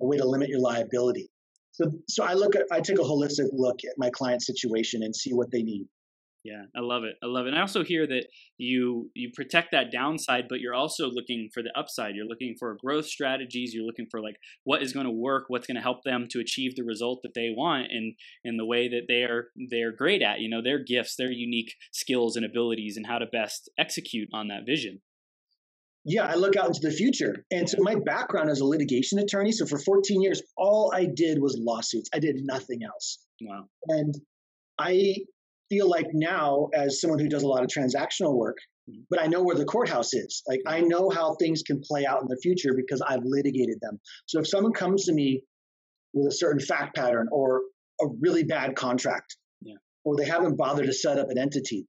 [0.00, 1.28] a way to limit your liability.
[1.72, 5.14] So, so I look at, I take a holistic look at my client situation and
[5.14, 5.86] see what they need.
[6.48, 7.16] Yeah, I love it.
[7.22, 7.50] I love it.
[7.50, 8.24] And I also hear that
[8.56, 12.14] you you protect that downside, but you're also looking for the upside.
[12.14, 13.74] You're looking for growth strategies.
[13.74, 16.40] You're looking for like what is going to work, what's going to help them to
[16.40, 20.22] achieve the result that they want, and in the way that they are they're great
[20.22, 20.40] at.
[20.40, 24.48] You know, their gifts, their unique skills and abilities, and how to best execute on
[24.48, 25.02] that vision.
[26.06, 27.44] Yeah, I look out into the future.
[27.50, 31.38] And so my background as a litigation attorney, so for 14 years, all I did
[31.42, 32.08] was lawsuits.
[32.14, 33.18] I did nothing else.
[33.42, 33.66] Wow.
[33.88, 34.14] And
[34.78, 35.16] I
[35.68, 38.56] feel like now, as someone who does a lot of transactional work,
[38.88, 39.02] mm-hmm.
[39.10, 40.42] but I know where the courthouse is.
[40.46, 44.00] Like I know how things can play out in the future because I've litigated them.
[44.26, 45.42] So if someone comes to me
[46.12, 47.62] with a certain fact pattern or
[48.00, 49.74] a really bad contract, yeah.
[50.04, 51.86] or they haven't bothered to set up an entity,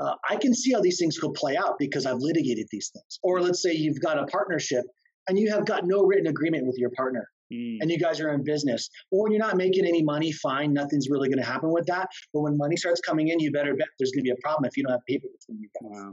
[0.00, 3.18] uh, I can see how these things could play out because I've litigated these things.
[3.22, 4.84] Or let's say you've got a partnership
[5.28, 7.78] and you have got no written agreement with your partner mm.
[7.80, 8.88] and you guys are in business.
[9.10, 12.08] Well, when you're not making any money, fine, nothing's really going to happen with that.
[12.32, 14.64] But when money starts coming in, you better bet there's going to be a problem
[14.64, 15.90] if you don't have paper between you guys.
[16.04, 16.12] Wow.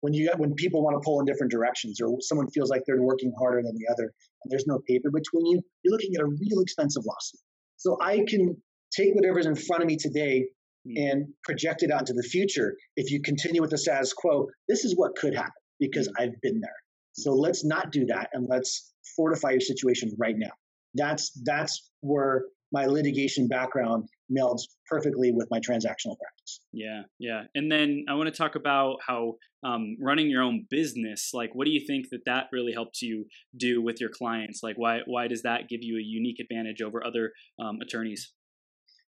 [0.00, 3.02] When you when people want to pull in different directions, or someone feels like they're
[3.02, 6.26] working harder than the other, and there's no paper between you, you're looking at a
[6.26, 7.40] real expensive lawsuit.
[7.78, 8.56] So I can
[8.96, 10.46] take whatever's in front of me today
[10.86, 11.10] mm.
[11.10, 12.76] and project it out into the future.
[12.96, 16.12] If you continue with the status quo, this is what could happen because mm.
[16.16, 16.70] I've been there.
[17.14, 20.52] So let's not do that and let's fortify your situation right now
[20.94, 26.60] that's that's where my litigation background melds perfectly with my transactional practice.
[26.72, 27.44] Yeah, yeah.
[27.54, 31.30] And then I want to talk about how um, running your own business.
[31.32, 33.24] Like, what do you think that that really helps you
[33.56, 34.60] do with your clients?
[34.62, 38.32] Like, why why does that give you a unique advantage over other um, attorneys?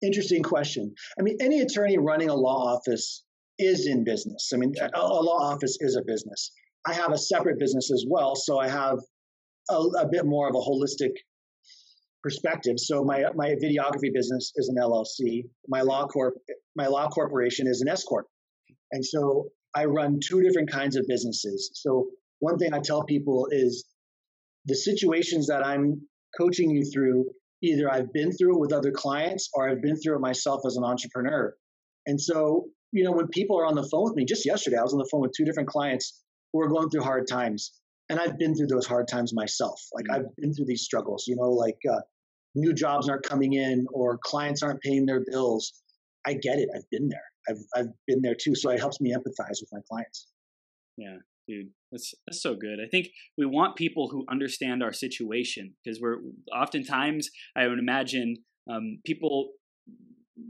[0.02, 0.94] Interesting question.
[1.18, 3.24] I mean, any attorney running a law office
[3.58, 4.50] is in business.
[4.54, 6.52] I mean, a, a law office is a business.
[6.86, 8.98] I have a separate business as well, so I have
[9.68, 11.12] a, a bit more of a holistic
[12.22, 12.74] perspective.
[12.78, 15.44] So my my videography business is an LLC.
[15.68, 16.34] My law corp
[16.76, 18.26] my law corporation is an S corp,
[18.92, 21.70] and so I run two different kinds of businesses.
[21.74, 22.08] So
[22.40, 23.84] one thing I tell people is
[24.66, 26.02] the situations that I'm
[26.38, 27.26] coaching you through.
[27.62, 30.76] Either I've been through it with other clients, or I've been through it myself as
[30.76, 31.54] an entrepreneur.
[32.06, 34.82] And so, you know, when people are on the phone with me, just yesterday, I
[34.82, 37.79] was on the phone with two different clients who are going through hard times
[38.10, 39.80] and I've been through those hard times myself.
[39.94, 40.26] Like mm-hmm.
[40.26, 42.00] I've been through these struggles, you know, like uh,
[42.54, 45.72] new jobs aren't coming in or clients aren't paying their bills.
[46.26, 46.68] I get it.
[46.74, 47.24] I've been there.
[47.48, 48.54] I've I've been there too.
[48.54, 50.26] So it helps me empathize with my clients.
[50.98, 51.16] Yeah,
[51.48, 52.78] dude, that's that's so good.
[52.84, 56.18] I think we want people who understand our situation because we're
[56.54, 58.36] oftentimes I would imagine
[58.70, 59.52] um, people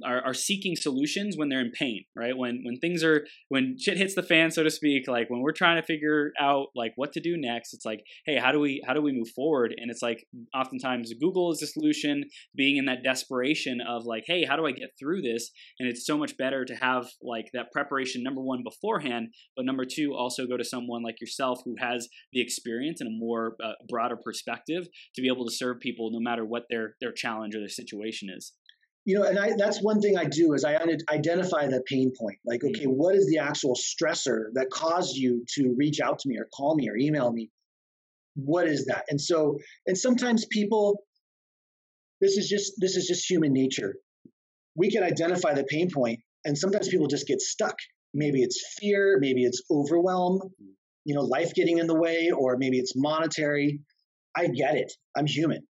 [0.04, 2.36] are, are seeking solutions when they're in pain, right?
[2.36, 5.52] When when things are when shit hits the fan, so to speak, like when we're
[5.52, 8.82] trying to figure out like what to do next, it's like, hey, how do we
[8.86, 9.74] how do we move forward?
[9.76, 10.24] And it's like
[10.54, 12.24] oftentimes Google is the solution,
[12.54, 15.50] being in that desperation of like, hey, how do I get through this?
[15.78, 19.84] And it's so much better to have like that preparation number one beforehand, but number
[19.84, 23.72] two also go to someone like yourself who has the experience and a more uh,
[23.88, 27.58] broader perspective to be able to serve people no matter what their their challenge or
[27.58, 28.52] their situation is
[29.04, 30.74] you know and i that's one thing i do is i
[31.10, 32.38] identify the pain point.
[32.44, 32.90] Like okay mm-hmm.
[32.90, 36.74] what is the actual stressor that caused you to reach out to me or call
[36.76, 37.50] me or email me?
[38.34, 39.04] What is that?
[39.08, 41.02] And so and sometimes people
[42.20, 43.96] this is just this is just human nature.
[44.76, 47.76] We can identify the pain point and sometimes people just get stuck.
[48.12, 50.40] Maybe it's fear maybe it's overwhelm
[51.04, 53.80] you know life getting in the way or maybe it's monetary.
[54.36, 54.92] I get it.
[55.16, 55.66] I'm human.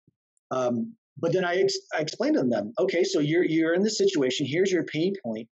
[0.51, 3.97] Um, but then I, ex- I explained to them, okay, so you're you're in this
[3.97, 4.45] situation.
[4.45, 5.47] Here's your pain point.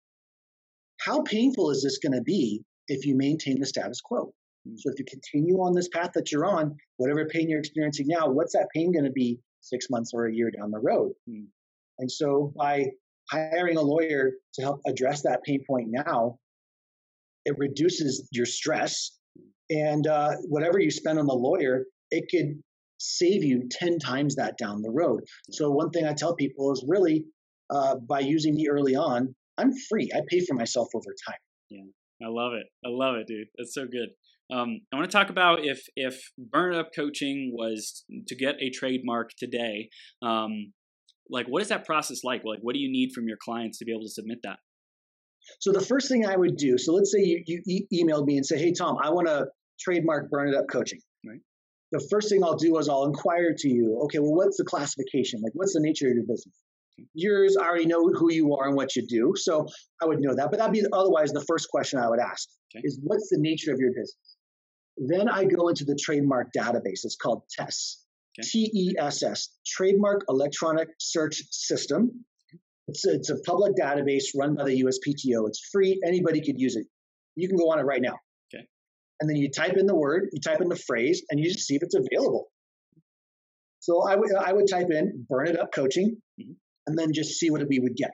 [0.99, 4.33] how painful is this going to be if you maintain the status quo?
[4.75, 8.27] So if you continue on this path that you're on, whatever pain you're experiencing now,
[8.27, 11.13] what's that pain going to be six months or a year down the road?
[11.29, 11.45] Mm.
[11.99, 12.87] And so by
[13.31, 16.37] hiring a lawyer to help address that pain point now,
[17.45, 19.11] it reduces your stress.
[19.69, 22.61] And uh, whatever you spend on the lawyer, it could
[22.97, 25.21] save you 10 times that down the road.
[25.51, 27.25] So, one thing I tell people is really
[27.69, 30.09] uh, by using me early on, I'm free.
[30.13, 31.39] I pay for myself over time.
[31.69, 32.67] Yeah, I love it.
[32.85, 33.47] I love it, dude.
[33.57, 34.09] That's so good.
[34.49, 38.55] Um, I want to talk about if if Burn It Up Coaching was to get
[38.61, 39.89] a trademark today.
[40.21, 40.73] Um,
[41.29, 42.43] like, what is that process like?
[42.45, 44.59] Like, what do you need from your clients to be able to submit that?
[45.59, 46.77] So the first thing I would do.
[46.77, 49.47] So let's say you, you e- emailed me and say, "Hey Tom, I want to
[49.79, 51.39] trademark Burn It Up Coaching." Right.
[51.91, 54.01] The first thing I'll do is I'll inquire to you.
[54.05, 55.41] Okay, well, what's the classification?
[55.41, 56.53] Like, what's the nature of your business?
[57.13, 59.33] yours, I already know who you are and what you do.
[59.35, 59.67] So
[60.01, 60.49] I would know that.
[60.49, 62.81] But that'd be otherwise the first question I would ask okay.
[62.83, 64.15] is what's the nature of your business?
[64.97, 67.03] Then I go into the trademark database.
[67.03, 68.03] It's called TESS.
[68.43, 72.23] T E S S, Trademark Electronic Search System.
[72.87, 75.47] It's a, it's a public database run by the USPTO.
[75.47, 75.99] It's free.
[76.05, 76.85] Anybody could use it.
[77.35, 78.15] You can go on it right now.
[79.19, 81.65] And then you type in the word, you type in the phrase, and you just
[81.65, 82.47] see if it's available.
[83.79, 86.53] So I would I would type in "burn it up coaching," mm-hmm
[86.87, 88.11] and then just see what we would get.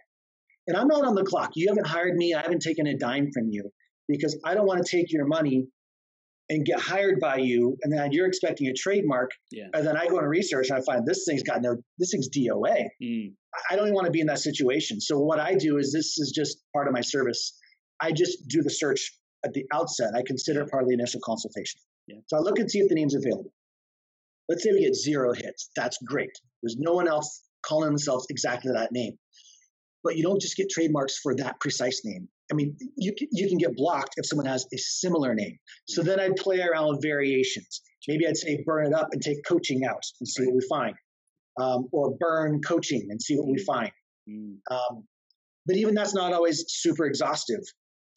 [0.68, 1.52] And I'm not on the clock.
[1.56, 2.34] You haven't hired me.
[2.34, 3.70] I haven't taken a dime from you
[4.08, 5.68] because I don't want to take your money
[6.50, 9.68] and get hired by you, and then you're expecting a trademark, yeah.
[9.74, 12.30] and then I go and research and I find this thing's got no, this thing's
[12.30, 12.88] DOA.
[13.02, 13.34] Mm.
[13.70, 15.00] I don't even want to be in that situation.
[15.00, 17.58] So what I do is this is just part of my service.
[18.02, 19.14] I just do the search
[19.46, 20.14] at the outset.
[20.16, 21.80] I consider it part of the initial consultation.
[22.08, 22.18] Yeah.
[22.28, 23.54] So I look and see if the name's available.
[24.50, 25.70] Let's say we get zero hits.
[25.76, 26.32] That's great.
[26.62, 29.18] There's no one else calling themselves exactly that name.
[30.04, 32.28] But you don't just get trademarks for that precise name.
[32.52, 35.58] I mean, you you can get blocked if someone has a similar name.
[35.88, 37.82] So then I'd play around with variations.
[38.08, 40.94] Maybe I'd say burn it up and take coaching out and see what we find,
[41.60, 43.92] um, or burn coaching and see what we find.
[44.30, 44.58] Mm.
[44.70, 45.08] Um,
[45.66, 47.62] but even that's not always super exhaustive,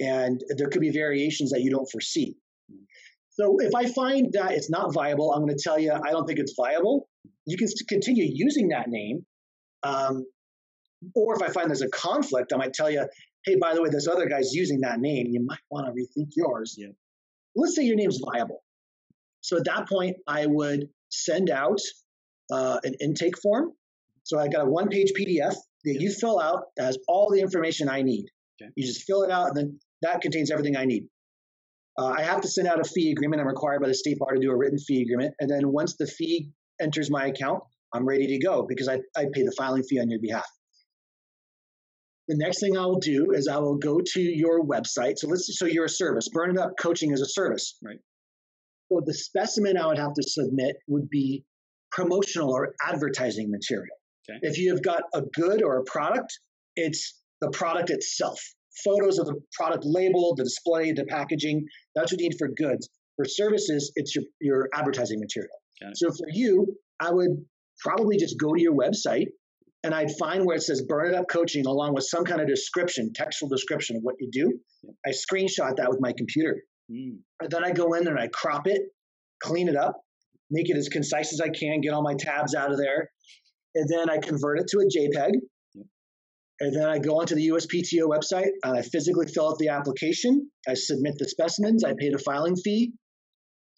[0.00, 2.37] and there could be variations that you don't foresee.
[3.30, 6.26] So if I find that it's not viable, I'm going to tell you I don't
[6.26, 7.09] think it's viable.
[7.44, 9.24] You can continue using that name,
[9.82, 10.24] um,
[11.14, 13.06] or if I find there's a conflict, I might tell you,
[13.44, 15.26] hey, by the way, this other guy's using that name.
[15.28, 16.74] You might want to rethink yours.
[16.78, 16.88] Yeah.
[17.54, 18.62] Let's say your name's viable.
[19.42, 21.80] So at that point, I would send out
[22.50, 23.72] uh, an intake form.
[24.24, 25.54] So I got a one page PDF
[25.85, 28.26] that you fill out that has all the information I need.
[28.61, 28.70] Okay.
[28.74, 31.04] You just fill it out, and then that contains everything I need.
[31.98, 33.40] Uh, I have to send out a fee agreement.
[33.40, 35.35] I'm required by the state bar to do a written fee agreement.
[35.40, 39.26] And then once the fee enters my account, I'm ready to go because I, I
[39.32, 40.46] pay the filing fee on your behalf.
[42.28, 45.18] The next thing I will do is I will go to your website.
[45.18, 46.28] So let's so you're a service.
[46.28, 47.78] Burn it up coaching is a service.
[47.82, 47.98] Right.
[48.90, 51.44] So the specimen I would have to submit would be
[51.92, 53.96] promotional or advertising material.
[54.28, 54.40] Okay.
[54.42, 56.32] If you have got a good or a product,
[56.74, 58.40] it's the product itself.
[58.84, 61.64] Photos of the product label, the display, the packaging.
[61.94, 62.88] That's what you need for goods.
[63.16, 65.56] For services, it's your, your advertising material.
[65.94, 67.44] So for you, I would
[67.78, 69.26] probably just go to your website
[69.84, 72.48] and I'd find where it says burn it up coaching along with some kind of
[72.48, 74.58] description, textual description of what you do.
[75.06, 76.62] I screenshot that with my computer.
[76.90, 77.18] Mm.
[77.40, 78.82] And then I go in there and I crop it,
[79.42, 80.00] clean it up,
[80.50, 83.10] make it as concise as I can, get all my tabs out of there.
[83.74, 85.32] And then I convert it to a JPEG.
[86.61, 90.51] And then I go onto the USPTO website and I physically fill out the application.
[90.66, 91.85] I submit the specimens.
[91.85, 92.92] I pay the filing fee.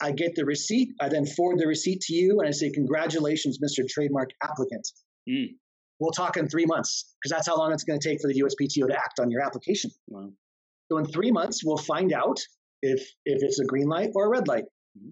[0.01, 0.91] I get the receipt.
[1.01, 3.87] I then forward the receipt to you and I say, Congratulations, Mr.
[3.89, 4.87] Trademark Applicant.
[5.29, 5.57] Mm.
[5.99, 8.41] We'll talk in three months because that's how long it's going to take for the
[8.41, 9.91] USPTO to act on your application.
[10.07, 10.31] Wow.
[10.91, 12.39] So in three months, we'll find out
[12.83, 14.65] if, if it's a green light or a red light.
[14.97, 15.11] Mm-hmm.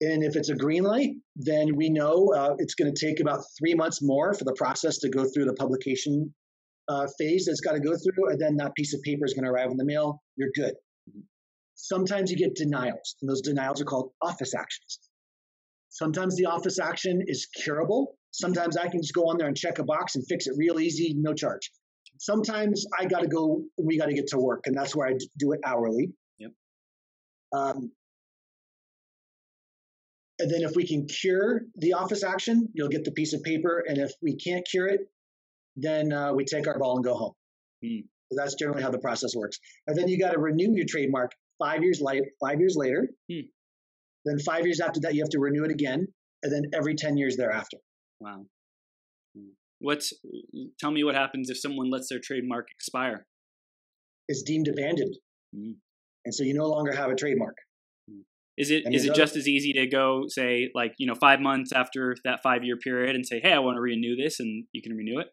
[0.00, 3.44] And if it's a green light, then we know uh, it's going to take about
[3.58, 6.34] three months more for the process to go through the publication
[6.88, 8.30] uh, phase that's got to go through.
[8.30, 10.22] And then that piece of paper is going to arrive in the mail.
[10.36, 10.74] You're good.
[11.74, 15.00] Sometimes you get denials, and those denials are called office actions.
[15.90, 18.16] Sometimes the office action is curable.
[18.30, 20.80] Sometimes I can just go on there and check a box and fix it real
[20.80, 21.70] easy, no charge.
[22.18, 25.14] Sometimes I got to go, we got to get to work, and that's where I
[25.38, 26.12] do it hourly.
[26.38, 26.50] Yep.
[27.52, 27.90] Um,
[30.38, 33.84] and then if we can cure the office action, you'll get the piece of paper.
[33.86, 35.00] And if we can't cure it,
[35.76, 37.32] then uh, we take our ball and go home.
[37.84, 38.04] Mm.
[38.30, 39.58] That's generally how the process works.
[39.86, 43.08] And then you got to renew your trademark five years later, five years later.
[43.30, 43.40] Hmm.
[44.24, 46.06] Then five years after that, you have to renew it again,
[46.42, 47.76] and then every ten years thereafter.
[48.18, 48.46] Wow.
[49.36, 49.50] Hmm.
[49.78, 50.14] What's
[50.80, 53.26] tell me what happens if someone lets their trademark expire?
[54.28, 55.16] is deemed abandoned.
[55.54, 55.74] Mm.
[56.24, 57.56] And so you no longer have a trademark.
[58.10, 58.22] Mm.
[58.56, 61.72] Is it is it just as easy to go say like you know five months
[61.72, 64.82] after that five year period and say hey I want to renew this and you
[64.82, 65.26] can renew it?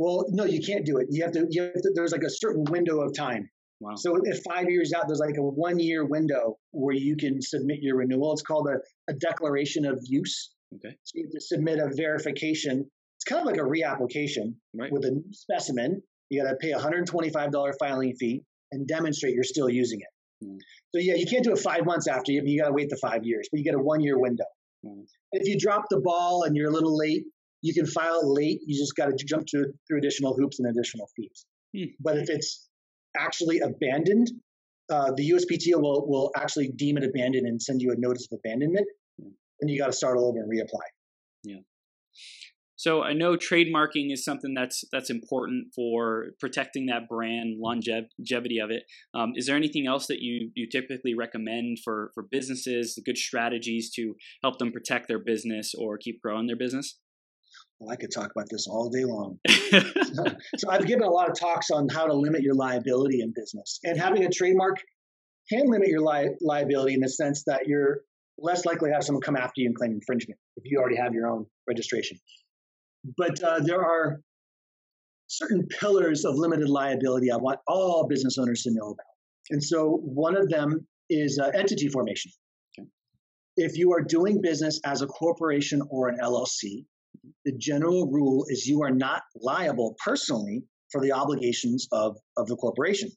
[0.00, 1.08] Well, no, you can't do it.
[1.10, 1.46] You have to.
[1.50, 3.50] You have to there's like a certain window of time.
[3.80, 3.96] Wow.
[3.96, 7.80] So if five years out, there's like a one year window where you can submit
[7.82, 8.32] your renewal.
[8.32, 8.78] It's called a,
[9.12, 10.52] a declaration of use.
[10.74, 10.96] Okay.
[11.04, 12.90] So you have to submit a verification.
[13.18, 14.90] It's kind of like a reapplication right.
[14.90, 16.02] with a new specimen.
[16.30, 18.42] You got to pay a $125 filing fee
[18.72, 20.46] and demonstrate you're still using it.
[20.46, 20.56] Mm.
[20.94, 22.40] So yeah, you can't do it five months after you.
[22.42, 24.44] You got to wait the five years, but you get a one year window.
[24.86, 25.04] Mm.
[25.32, 27.24] If you drop the ball and you're a little late,
[27.62, 28.60] you can file late.
[28.66, 31.44] You just got to jump to, through additional hoops and additional fees.
[31.76, 31.94] Mm.
[32.00, 32.68] But if it's
[33.18, 34.30] actually abandoned,
[34.90, 38.38] uh, the USPTO will, will actually deem it abandoned and send you a notice of
[38.44, 38.86] abandonment.
[39.20, 39.32] Mm.
[39.60, 40.80] And you got to start all over and reapply.
[41.44, 41.60] Yeah.
[42.80, 48.70] So I know trademarking is something that's that's important for protecting that brand longevity of
[48.70, 48.84] it.
[49.12, 53.90] Um, is there anything else that you you typically recommend for for businesses, good strategies
[53.96, 56.98] to help them protect their business or keep growing their business?
[57.80, 59.38] Well, I could talk about this all day long.
[59.48, 60.24] so,
[60.58, 63.80] so I've given a lot of talks on how to limit your liability in business,
[63.84, 64.76] and having a trademark
[65.50, 68.02] can limit your li- liability in the sense that you're
[68.38, 71.14] less likely to have someone come after you and claim infringement if you already have
[71.14, 72.18] your own registration.
[73.16, 74.20] But uh, there are
[75.28, 79.06] certain pillars of limited liability I want all business owners to know about.
[79.50, 82.30] And so one of them is uh, entity formation.
[82.78, 82.88] Okay.
[83.56, 86.84] If you are doing business as a corporation or an LLC,
[87.44, 92.56] the general rule is you are not liable personally for the obligations of, of the
[92.56, 93.10] corporation.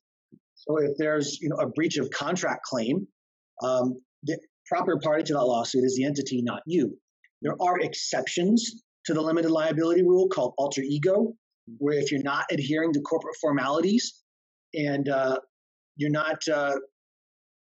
[0.56, 3.08] So if there's you know a breach of contract claim,
[3.62, 4.38] um, the
[4.68, 6.98] proper party to that lawsuit is the entity, not you.
[7.42, 11.34] There are exceptions to the limited liability rule called alter ego,
[11.78, 14.22] where if you're not adhering to corporate formalities
[14.74, 15.38] and uh,
[15.98, 16.76] you're not uh,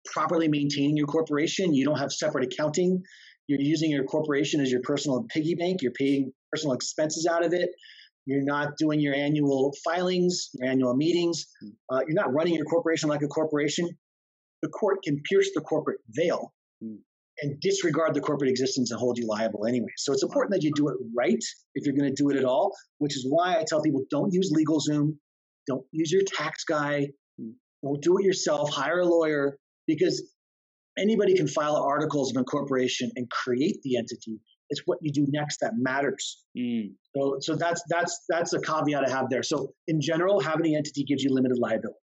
[0.06, 3.02] properly maintaining your corporation, you don't have separate accounting,
[3.48, 7.52] you're using your corporation as your personal piggy bank, you're paying personal expenses out of
[7.52, 7.70] it,
[8.26, 11.68] you're not doing your annual filings, your annual meetings, hmm.
[11.90, 13.88] uh, you're not running your corporation like a corporation,
[14.62, 16.98] the court can pierce the corporate veil mm
[17.40, 19.88] and disregard the corporate existence and hold you liable anyway.
[19.96, 21.38] So it's important that you do it right
[21.74, 24.32] if you're going to do it at all, which is why I tell people don't
[24.32, 25.16] use LegalZoom,
[25.66, 27.08] don't use your tax guy,
[27.82, 30.22] don't do it yourself, hire a lawyer because
[30.98, 34.40] anybody can file articles of incorporation and create the entity.
[34.70, 36.44] It's what you do next that matters.
[36.56, 36.92] Mm.
[37.16, 39.42] So, so that's that's that's a caveat I have there.
[39.42, 41.98] So in general, having the entity gives you limited liability.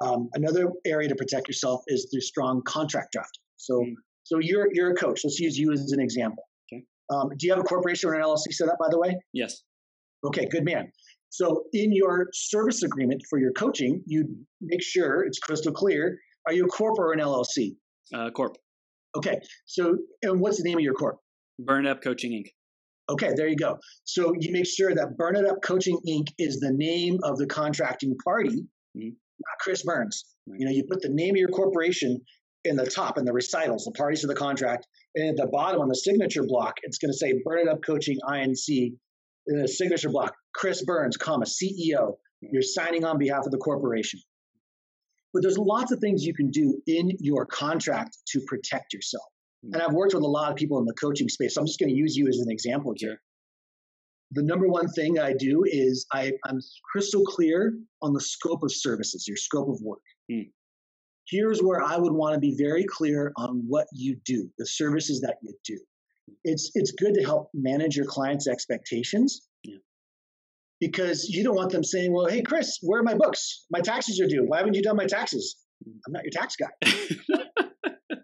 [0.00, 3.42] Um, another area to protect yourself is through strong contract drafting.
[3.56, 3.94] So mm.
[4.28, 5.22] So you're you're a coach.
[5.24, 6.44] Let's use you as an example.
[6.70, 6.84] Okay.
[7.10, 9.16] Um, do you have a corporation or an LLC set up, by the way?
[9.32, 9.62] Yes.
[10.22, 10.92] Okay, good man.
[11.30, 14.24] So in your service agreement for your coaching, you
[14.60, 16.18] make sure it's crystal clear.
[16.48, 17.76] Are you a corp or an LLC?
[18.14, 18.56] Uh, corp.
[19.14, 19.38] Okay.
[19.66, 21.18] So and what's the name of your corp?
[21.58, 22.46] Burn It Up Coaching Inc.
[23.10, 23.78] Okay, there you go.
[24.04, 26.28] So you make sure that Burn It Up Coaching Inc.
[26.38, 29.08] is the name of the contracting party, mm-hmm.
[29.08, 30.24] not Chris Burns.
[30.46, 32.18] You know, you put the name of your corporation
[32.64, 34.86] in the top in the recitals, the parties to the contract,
[35.16, 37.80] and at the bottom on the signature block, it's going to say "Burn It Up
[37.84, 38.94] Coaching INC."
[39.48, 42.16] In the signature block, Chris Burns, comma CEO.
[42.40, 44.20] You're signing on behalf of the corporation.
[45.32, 49.24] But there's lots of things you can do in your contract to protect yourself.
[49.64, 49.74] Hmm.
[49.74, 51.54] And I've worked with a lot of people in the coaching space.
[51.54, 53.20] So I'm just going to use you as an example here.
[54.32, 56.60] The number one thing I do is I, am
[56.92, 60.02] crystal clear on the scope of services, your scope of work.
[60.30, 60.50] Mm
[61.30, 65.20] here's where I would want to be very clear on what you do, the services
[65.20, 65.78] that you do.
[66.44, 69.47] It's it's good to help manage your clients' expectations.
[70.80, 73.66] Because you don't want them saying, "Well, hey Chris, where are my books?
[73.70, 74.44] My taxes are due.
[74.44, 76.68] Why haven't you done my taxes?" I'm not your tax guy.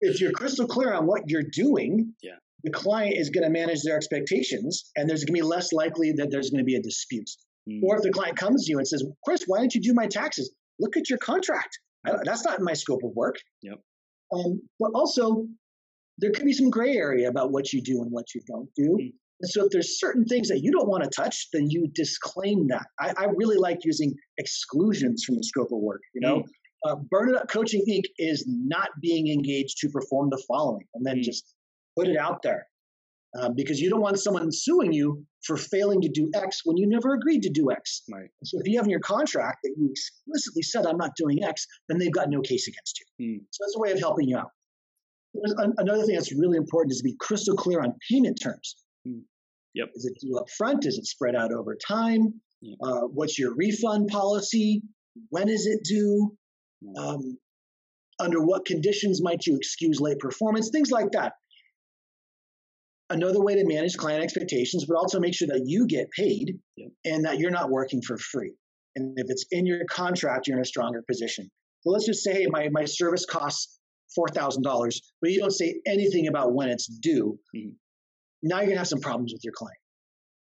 [0.00, 2.36] if you're crystal clear on what you're doing, yeah.
[2.62, 6.12] the client is going to manage their expectations, and there's going to be less likely
[6.12, 7.28] that there's going to be a dispute.
[7.68, 7.82] Mm.
[7.82, 10.06] Or if the client comes to you and says, "Chris, why don't you do my
[10.06, 11.78] taxes?" Look at your contract.
[12.24, 13.36] That's not in my scope of work.
[13.62, 13.80] Yep.
[14.32, 15.46] Um, but also,
[16.18, 18.98] there could be some gray area about what you do and what you don't do.
[19.00, 19.12] Mm.
[19.40, 22.68] And so, if there's certain things that you don't want to touch, then you disclaim
[22.68, 22.86] that.
[22.98, 26.02] I, I really like using exclusions from the scope of work.
[26.14, 26.44] You know, mm.
[26.86, 28.04] uh, Burn It Up Coaching Inc.
[28.18, 31.22] is not being engaged to perform the following, and then mm.
[31.22, 31.54] just
[31.96, 32.66] put it out there.
[33.40, 36.88] Um, because you don't want someone suing you for failing to do X when you
[36.88, 38.02] never agreed to do X.
[38.12, 38.28] Right.
[38.42, 41.64] So if you have in your contract that you explicitly said, I'm not doing X,
[41.88, 43.24] then they've got no case against you.
[43.24, 43.44] Hmm.
[43.50, 44.50] So that's a way of helping you out.
[45.78, 48.74] Another thing that's really important is to be crystal clear on payment terms.
[49.74, 49.88] Yep.
[49.94, 50.86] Is it due up front?
[50.86, 52.40] Is it spread out over time?
[52.60, 52.74] Yeah.
[52.82, 54.82] Uh, what's your refund policy?
[55.28, 56.36] When is it due?
[56.96, 57.38] Um,
[58.18, 60.70] under what conditions might you excuse late performance?
[60.70, 61.32] Things like that.
[63.08, 66.58] Another way to manage client expectations, but also make sure that you get paid
[67.04, 68.52] and that you're not working for free.
[68.94, 71.50] And if it's in your contract, you're in a stronger position.
[71.80, 73.78] So let's just say, hey, my, my service costs
[74.18, 77.38] $4,000, but you don't say anything about when it's due.
[77.56, 77.70] Mm-hmm.
[78.42, 79.76] Now you're going to have some problems with your client.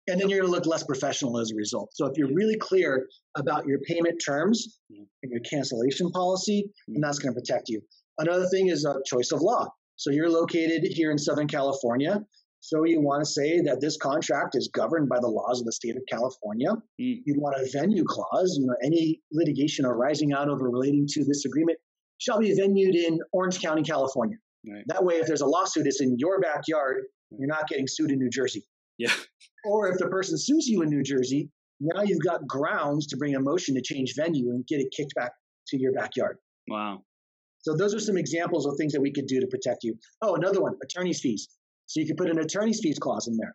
[0.07, 1.91] And then you're going to look less professional as a result.
[1.95, 5.05] So if you're really clear about your payment terms mm-hmm.
[5.23, 6.97] and your cancellation policy, mm-hmm.
[6.97, 7.81] and that's going to protect you.
[8.19, 9.69] Another thing is a choice of law.
[9.97, 12.21] So you're located here in Southern California.
[12.61, 15.73] So you want to say that this contract is governed by the laws of the
[15.73, 16.71] state of California.
[17.01, 17.23] Mm.
[17.25, 18.57] You'd want a venue clause.
[18.59, 21.79] You know, any litigation arising out of or relating to this agreement
[22.19, 24.37] shall be venued in Orange County, California.
[24.67, 24.83] Right.
[24.87, 27.05] That way, if there's a lawsuit, it's in your backyard.
[27.39, 28.65] You're not getting sued in New Jersey.
[28.99, 29.13] Yeah.
[29.65, 33.35] Or if the person sues you in New Jersey, now you've got grounds to bring
[33.35, 35.33] a motion to change venue and get it kicked back
[35.69, 36.39] to your backyard.
[36.69, 37.03] Wow.
[37.63, 39.97] So those are some examples of things that we could do to protect you.
[40.23, 41.49] Oh, another one, attorney's fees.
[41.87, 43.55] So you could put an attorney's fees clause in there.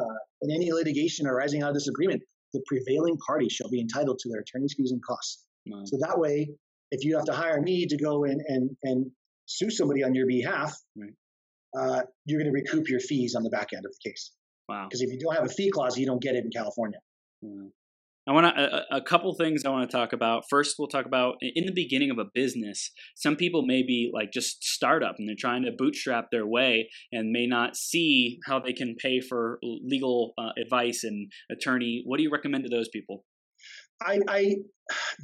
[0.00, 4.18] Uh, in any litigation arising out of this agreement, the prevailing party shall be entitled
[4.20, 5.44] to their attorney's fees and costs.
[5.66, 5.82] Wow.
[5.84, 6.48] So that way,
[6.90, 9.10] if you have to hire me to go in and, and
[9.46, 11.12] sue somebody on your behalf, right.
[11.78, 14.32] Uh, you're going to recoup your fees on the back end of the case.
[14.68, 14.86] Wow.
[14.88, 16.98] Because if you don't have a fee clause, you don't get it in California.
[18.26, 20.44] I want to a, a, couple things I want to talk about.
[20.48, 22.90] First, we'll talk about in the beginning of a business.
[23.16, 27.32] Some people may be like just startup and they're trying to bootstrap their way and
[27.32, 32.02] may not see how they can pay for legal uh, advice and attorney.
[32.06, 33.24] What do you recommend to those people?
[34.00, 34.40] I, I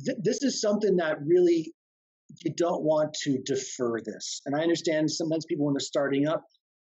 [0.05, 1.73] th- this is something that really
[2.45, 4.41] you don't want to defer this.
[4.47, 6.45] And I understand sometimes people when they're starting up,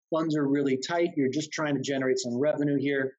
[0.10, 1.10] funds are really tight.
[1.16, 3.14] You're just trying to generate some revenue here.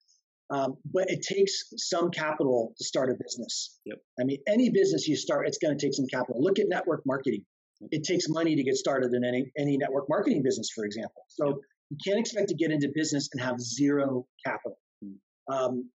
[0.50, 3.78] Um, but it takes some capital to start a business.
[3.86, 3.98] Yep.
[4.20, 6.42] I mean, any business you start, it's going to take some capital.
[6.42, 7.44] Look at network marketing.
[7.90, 11.24] It takes money to get started in any any network marketing business, for example.
[11.28, 11.56] So yep.
[11.90, 14.78] you can't expect to get into business and have zero capital.
[15.04, 15.16] Mm.
[15.52, 15.90] Um,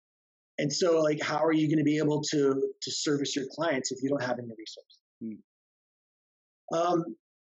[0.57, 3.91] and so, like, how are you going to be able to to service your clients
[3.91, 4.99] if you don't have any resources?
[5.23, 5.37] Mm.
[6.73, 7.03] Um,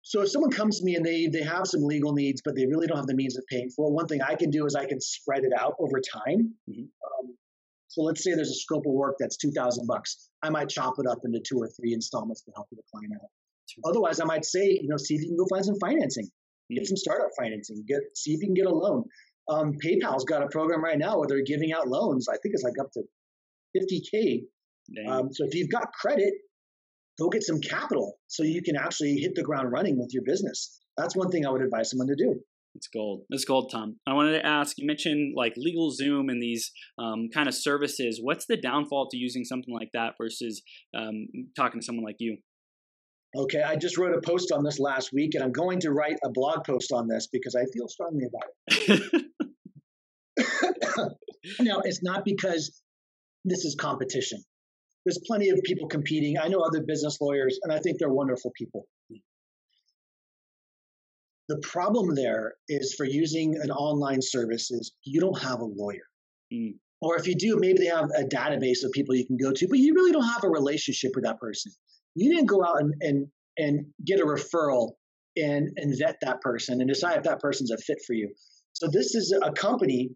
[0.02, 2.66] so if someone comes to me and they they have some legal needs, but they
[2.66, 4.74] really don't have the means of paying for it, one thing I can do is
[4.74, 6.54] I can spread it out over time.
[6.68, 6.80] Mm-hmm.
[6.80, 7.36] Um,
[7.88, 10.30] so let's say there's a scope of work that's two thousand bucks.
[10.42, 13.28] I might chop it up into two or three installments to help the client out.
[13.84, 16.76] Otherwise, I might say, you know, see if you can go find some financing, mm-hmm.
[16.76, 19.04] get some startup financing, get see if you can get a loan.
[19.48, 22.28] Um, PayPal's got a program right now where they're giving out loans.
[22.28, 23.02] I think it's like up to
[23.76, 24.42] 50K.
[25.08, 26.34] Um, so if you've got credit,
[27.20, 30.80] go get some capital so you can actually hit the ground running with your business.
[30.96, 32.40] That's one thing I would advise someone to do.
[32.74, 33.22] It's gold.
[33.30, 33.96] It's gold, Tom.
[34.06, 38.20] I wanted to ask you mentioned like LegalZoom and these um, kind of services.
[38.22, 40.62] What's the downfall to using something like that versus
[40.96, 42.38] um, talking to someone like you?
[43.36, 46.16] Okay, I just wrote a post on this last week, and I'm going to write
[46.24, 49.26] a blog post on this because I feel strongly about it.
[51.60, 52.82] now, it's not because
[53.44, 54.42] this is competition.
[55.04, 56.38] There's plenty of people competing.
[56.38, 58.86] I know other business lawyers, and I think they're wonderful people.
[61.48, 66.06] The problem there is for using an online service is you don't have a lawyer.
[66.52, 66.74] Mm.
[67.00, 69.66] Or if you do, maybe they have a database of people you can go to,
[69.68, 71.72] but you really don't have a relationship with that person.
[72.14, 73.26] You didn't go out and, and,
[73.56, 74.92] and get a referral
[75.36, 78.32] and, and vet that person and decide if that person's a fit for you.
[78.74, 80.10] So this is a company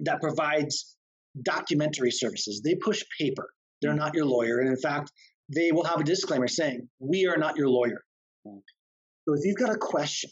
[0.00, 0.96] that provides
[1.42, 2.60] documentary services.
[2.62, 3.48] They push paper.
[3.80, 4.58] They're not your lawyer.
[4.58, 5.12] And in fact,
[5.54, 8.02] they will have a disclaimer saying, We are not your lawyer.
[8.44, 10.30] So if you've got a question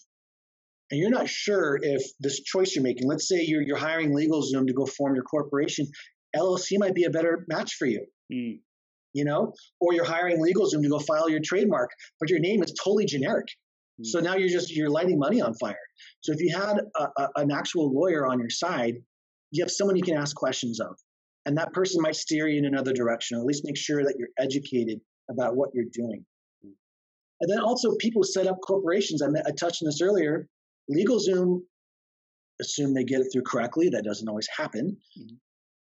[0.90, 4.66] and you're not sure if this choice you're making, let's say you're, you're hiring LegalZoom
[4.66, 5.86] to go form your corporation,
[6.34, 8.06] LLC might be a better match for you.
[8.32, 8.60] Mm.
[9.12, 11.90] You know, or you're hiring LegalZoom to go file your trademark,
[12.20, 13.46] but your name is totally generic.
[14.00, 14.06] Mm.
[14.06, 15.78] So now you're just you're lighting money on fire.
[16.20, 18.96] So if you had a, a, an actual lawyer on your side,
[19.52, 20.96] you have someone you can ask questions of
[21.46, 24.16] and that person might steer you in another direction, or at least make sure that
[24.18, 26.24] you're educated about what you're doing.
[27.40, 29.22] And then also, people set up corporations.
[29.22, 30.48] I, met, I touched on this earlier.
[30.90, 31.60] LegalZoom
[32.60, 33.90] assume they get it through correctly.
[33.90, 34.96] That doesn't always happen.
[35.18, 35.34] Mm-hmm.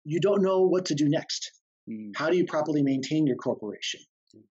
[0.05, 1.53] You don't know what to do next.
[1.89, 2.11] Mm-hmm.
[2.17, 4.01] How do you properly maintain your corporation?
[4.35, 4.45] Mm-hmm.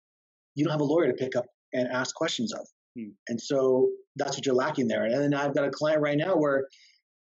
[0.56, 2.66] You don't have a lawyer to pick up and ask questions of.
[2.98, 3.12] Mm.
[3.28, 5.04] And so that's what you're lacking there.
[5.04, 6.68] And then I've got a client right now where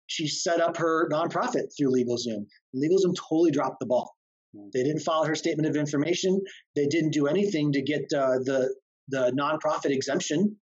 [0.07, 2.45] she set up her nonprofit through LegalZoom.
[2.75, 4.13] LegalZoom totally dropped the ball.
[4.55, 4.69] Hmm.
[4.73, 6.41] They didn't file her statement of information.
[6.75, 8.73] They didn't do anything to get uh, the
[9.09, 10.57] the nonprofit exemption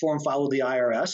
[0.00, 1.12] form filed with the IRS.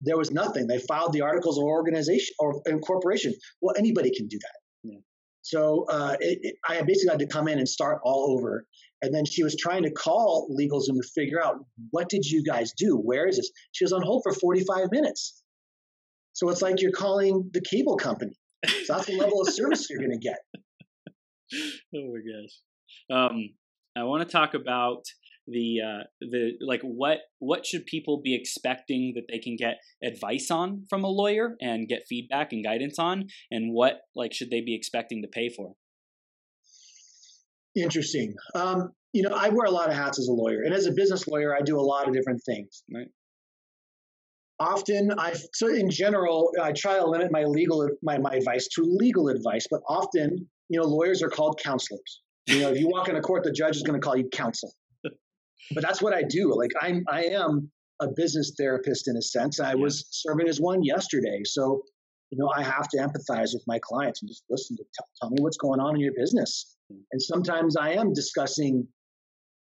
[0.00, 0.66] There was nothing.
[0.66, 3.34] They filed the articles of organization or incorporation.
[3.60, 4.58] Well, anybody can do that.
[4.84, 4.98] Yeah.
[5.42, 8.66] So uh, it, it, I basically had to come in and start all over.
[9.02, 11.56] And then she was trying to call LegalZoom to figure out
[11.90, 12.96] what did you guys do?
[12.96, 13.50] Where is this?
[13.72, 15.39] She was on hold for 45 minutes.
[16.40, 18.32] So it's like you're calling the cable company.
[18.84, 20.38] So that's the level of service you're going to get.
[21.52, 23.30] Oh my gosh.
[23.32, 23.50] Um,
[23.98, 25.02] I want to talk about
[25.48, 30.48] the uh, the like what what should people be expecting that they can get advice
[30.48, 34.60] on from a lawyer and get feedback and guidance on, and what like should they
[34.60, 35.74] be expecting to pay for?
[37.74, 38.32] Interesting.
[38.54, 40.92] Um, you know, I wear a lot of hats as a lawyer, and as a
[40.92, 42.84] business lawyer, I do a lot of different things.
[42.94, 43.08] Right.
[44.60, 48.82] Often, I so in general, I try to limit my legal my, my advice to
[48.82, 52.20] legal advice, but often, you know, lawyers are called counselors.
[52.46, 54.72] You know, if you walk into court, the judge is going to call you counsel
[55.72, 56.54] but that's what I do.
[56.56, 59.60] Like I'm, I am a business therapist in a sense.
[59.60, 59.74] I yeah.
[59.74, 61.42] was serving as one yesterday.
[61.44, 61.82] So,
[62.30, 65.30] you know, I have to empathize with my clients and just listen to tell, tell
[65.30, 66.76] me what's going on in your business.
[66.90, 67.00] Hmm.
[67.12, 68.86] And sometimes I am discussing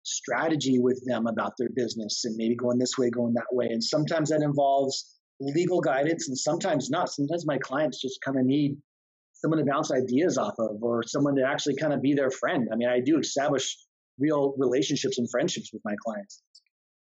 [0.03, 3.67] strategy with them about their business and maybe going this way, going that way.
[3.67, 7.09] And sometimes that involves legal guidance and sometimes not.
[7.09, 8.77] Sometimes my clients just kind of need
[9.33, 12.67] someone to bounce ideas off of or someone to actually kind of be their friend.
[12.71, 13.77] I mean, I do establish
[14.19, 16.41] real relationships and friendships with my clients.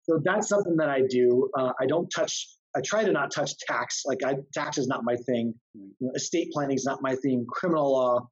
[0.03, 1.49] So that's something that I do.
[1.57, 2.47] Uh, I don't touch.
[2.75, 4.03] I try to not touch tax.
[4.05, 5.53] Like I, tax is not my thing.
[5.73, 7.45] You know, estate planning is not my thing.
[7.49, 8.27] Criminal law.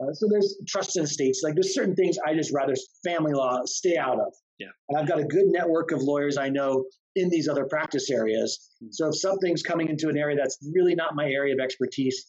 [0.00, 1.42] Uh, so there's trust in estates.
[1.42, 2.74] Like there's certain things I just rather
[3.04, 4.32] family law stay out of.
[4.58, 4.68] Yeah.
[4.88, 6.84] And I've got a good network of lawyers I know
[7.16, 8.70] in these other practice areas.
[8.82, 8.90] Mm-hmm.
[8.92, 12.26] So if something's coming into an area that's really not my area of expertise,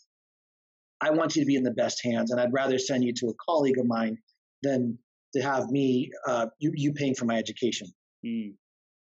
[1.01, 3.27] I want you to be in the best hands, and I'd rather send you to
[3.27, 4.17] a colleague of mine
[4.63, 4.97] than
[5.33, 7.87] to have me uh, you you paying for my education.
[8.25, 8.53] Mm.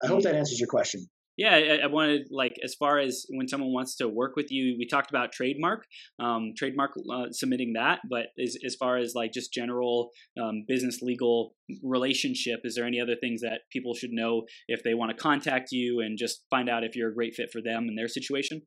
[0.02, 1.08] I hope that answers your question.
[1.41, 4.76] Yeah, I, I, wanted like as far as when someone wants to work with you,
[4.78, 5.86] we talked about trademark,
[6.18, 8.01] um, trademark uh, submitting that.
[8.11, 13.01] But as as far as like just general um, business legal relationship, is there any
[13.01, 16.68] other things that people should know if they want to contact you and just find
[16.68, 18.61] out if you're a great fit for them and their situation?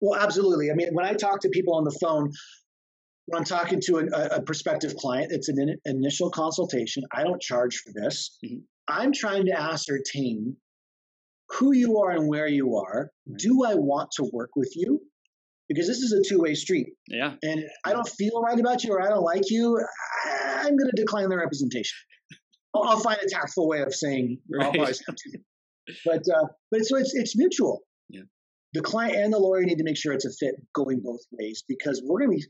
[0.00, 0.70] Well, absolutely.
[0.70, 2.32] I mean, when I talk to people on the phone,
[3.26, 7.02] when I'm talking to a, a prospective client, it's an in, initial consultation.
[7.12, 8.38] I don't charge for this.
[8.42, 8.60] Mm-hmm.
[8.88, 10.56] I'm trying to ascertain
[11.50, 13.10] who you are and where you are.
[13.38, 15.00] Do I want to work with you?
[15.68, 16.88] Because this is a two way street.
[17.08, 17.34] Yeah.
[17.42, 19.80] And I don't feel right about you or I don't like you.
[20.26, 21.96] I'm going to decline the representation.
[22.74, 24.72] I'll, I'll, find a tactful way of saying, right.
[26.04, 27.82] but uh, but so it's it's mutual.
[28.08, 28.22] Yeah.
[28.74, 31.64] The client and the lawyer need to make sure it's a fit going both ways
[31.66, 32.44] because we're going to be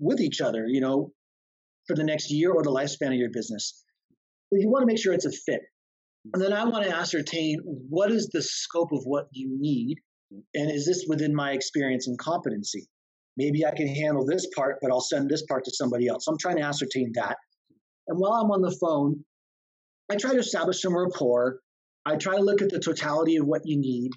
[0.00, 1.12] with each other, you know,
[1.86, 3.84] for the next year or the lifespan of your business.
[4.50, 5.60] But you want to make sure it's a fit.
[6.32, 9.98] And then I want to ascertain what is the scope of what you need
[10.54, 12.86] and is this within my experience and competency?
[13.36, 16.26] Maybe I can handle this part, but I'll send this part to somebody else.
[16.28, 17.36] I'm trying to ascertain that.
[18.08, 19.24] And while I'm on the phone,
[20.10, 21.60] I try to establish some rapport.
[22.04, 24.10] I try to look at the totality of what you need.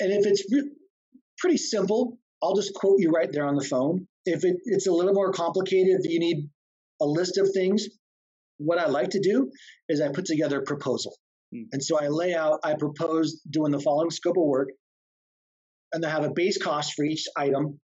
[0.00, 0.70] And if it's re-
[1.38, 4.06] pretty simple, I'll just quote you right there on the phone.
[4.24, 6.48] If it, it's a little more complicated, you need
[7.00, 7.86] a list of things.
[8.58, 9.50] What I like to do
[9.88, 11.14] is I put together a proposal.
[11.54, 11.62] Hmm.
[11.72, 14.68] And so I lay out, I propose doing the following scope of work,
[15.92, 17.80] and I have a base cost for each item.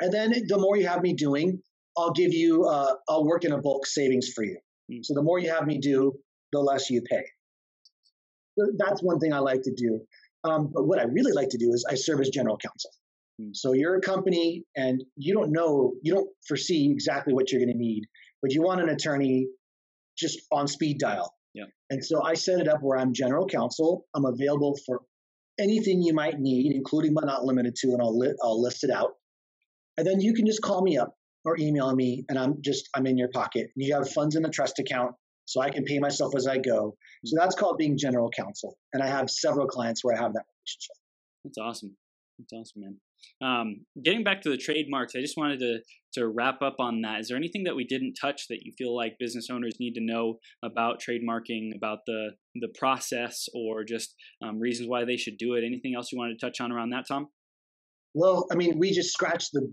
[0.00, 1.60] And then the more you have me doing,
[1.96, 4.58] I'll give you, uh, I'll work in a bulk savings for you.
[4.90, 4.98] Hmm.
[5.02, 6.14] So the more you have me do,
[6.52, 7.24] the less you pay.
[8.78, 10.00] That's one thing I like to do.
[10.44, 12.90] Um, but what I really like to do is I serve as general counsel.
[13.40, 13.50] Hmm.
[13.52, 17.72] So you're a company and you don't know, you don't foresee exactly what you're going
[17.72, 18.04] to need,
[18.42, 19.48] but you want an attorney
[20.16, 21.34] just on speed dial.
[21.54, 21.64] Yeah.
[21.90, 24.06] And so I set it up where I'm general counsel.
[24.14, 25.02] I'm available for
[25.58, 28.90] anything you might need, including but not limited to, and I'll, li- I'll list it
[28.90, 29.12] out.
[29.96, 33.06] And then you can just call me up or email me, and I'm just I'm
[33.06, 33.70] in your pocket.
[33.76, 36.96] You have funds in a trust account, so I can pay myself as I go.
[37.24, 37.38] So mm-hmm.
[37.38, 38.76] that's called being general counsel.
[38.92, 40.96] And I have several clients where I have that relationship.
[41.44, 41.96] That's awesome.
[42.38, 42.96] That's awesome, man.
[43.42, 45.78] Um, getting back to the trademarks, I just wanted to
[46.14, 47.20] to wrap up on that.
[47.20, 50.00] Is there anything that we didn't touch that you feel like business owners need to
[50.00, 55.54] know about trademarking, about the the process, or just um, reasons why they should do
[55.54, 55.64] it?
[55.64, 57.28] Anything else you wanted to touch on around that, Tom?
[58.14, 59.72] Well, I mean, we just scratched the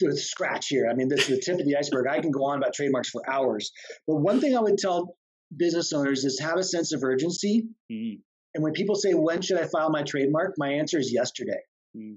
[0.00, 0.88] the scratch here.
[0.90, 2.06] I mean, this is the tip of the iceberg.
[2.08, 3.72] I can go on about trademarks for hours.
[4.06, 5.16] But one thing I would tell
[5.56, 7.64] business owners is have a sense of urgency.
[7.90, 8.20] Mm-hmm.
[8.54, 10.54] And when people say, when should I file my trademark?
[10.56, 11.60] My answer is yesterday.
[11.96, 12.14] Mm-hmm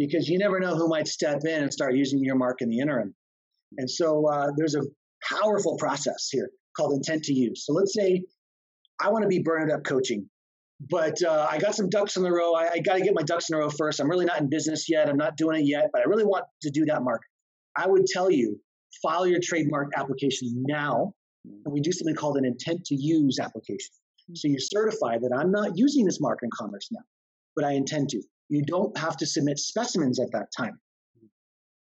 [0.00, 2.78] because you never know who might step in and start using your mark in the
[2.78, 3.14] interim.
[3.76, 4.82] And so uh, there's a
[5.22, 7.66] powerful process here called intent to use.
[7.66, 8.22] So let's say
[8.98, 10.26] I want to be burned up coaching,
[10.88, 12.54] but uh, I got some ducks in the row.
[12.54, 14.00] I, I got to get my ducks in a row first.
[14.00, 15.06] I'm really not in business yet.
[15.06, 17.20] I'm not doing it yet, but I really want to do that mark.
[17.76, 18.58] I would tell you
[19.02, 21.12] file your trademark application now,
[21.44, 23.92] and we do something called an intent to use application.
[24.30, 24.38] Mm.
[24.38, 27.02] So you certify that I'm not using this mark in commerce now,
[27.54, 28.22] but I intend to.
[28.50, 30.78] You don't have to submit specimens at that time.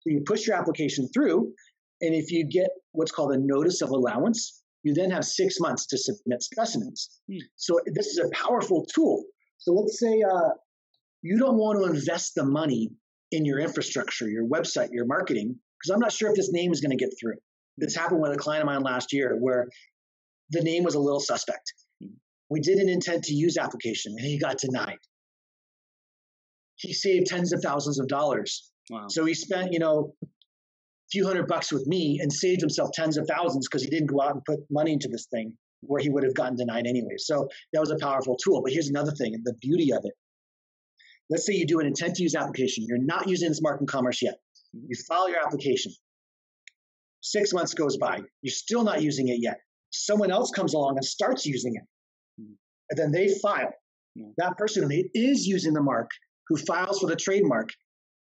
[0.02, 1.54] So you push your application through,
[2.02, 5.88] and if you get what's called a notice of allowance, you then have six months
[5.88, 7.20] to submit specimens.
[7.32, 7.40] Hmm.
[7.56, 9.24] So this is a powerful tool.
[9.58, 10.50] So let's say uh,
[11.22, 12.92] you don't want to invest the money
[13.32, 16.82] in your infrastructure, your website, your marketing, because I'm not sure if this name is
[16.82, 17.36] going to get through.
[17.78, 19.68] This happened with a client of mine last year where
[20.50, 21.74] the name was a little suspect.
[22.02, 22.14] Hmm.
[22.50, 25.00] We did an intent to use application and he got denied.
[26.78, 28.72] He saved tens of thousands of dollars.
[28.90, 29.08] Wow.
[29.10, 30.28] So he spent, you know, a
[31.12, 34.22] few hundred bucks with me and saved himself tens of thousands because he didn't go
[34.22, 37.18] out and put money into this thing where he would have gotten denied anyway.
[37.18, 38.62] So that was a powerful tool.
[38.64, 40.14] But here's another thing the beauty of it.
[41.30, 42.86] Let's say you do an intent to use application.
[42.88, 44.36] You're not using this mark in commerce yet.
[44.74, 45.92] You file your application.
[47.22, 48.22] Six months goes by.
[48.42, 49.60] You're still not using it yet.
[49.92, 51.84] Someone else comes along and starts using it.
[52.42, 52.56] Mhm.
[52.92, 53.74] And then they file.
[54.38, 56.10] That person who is using the mark,
[56.50, 57.70] who files for the trademark,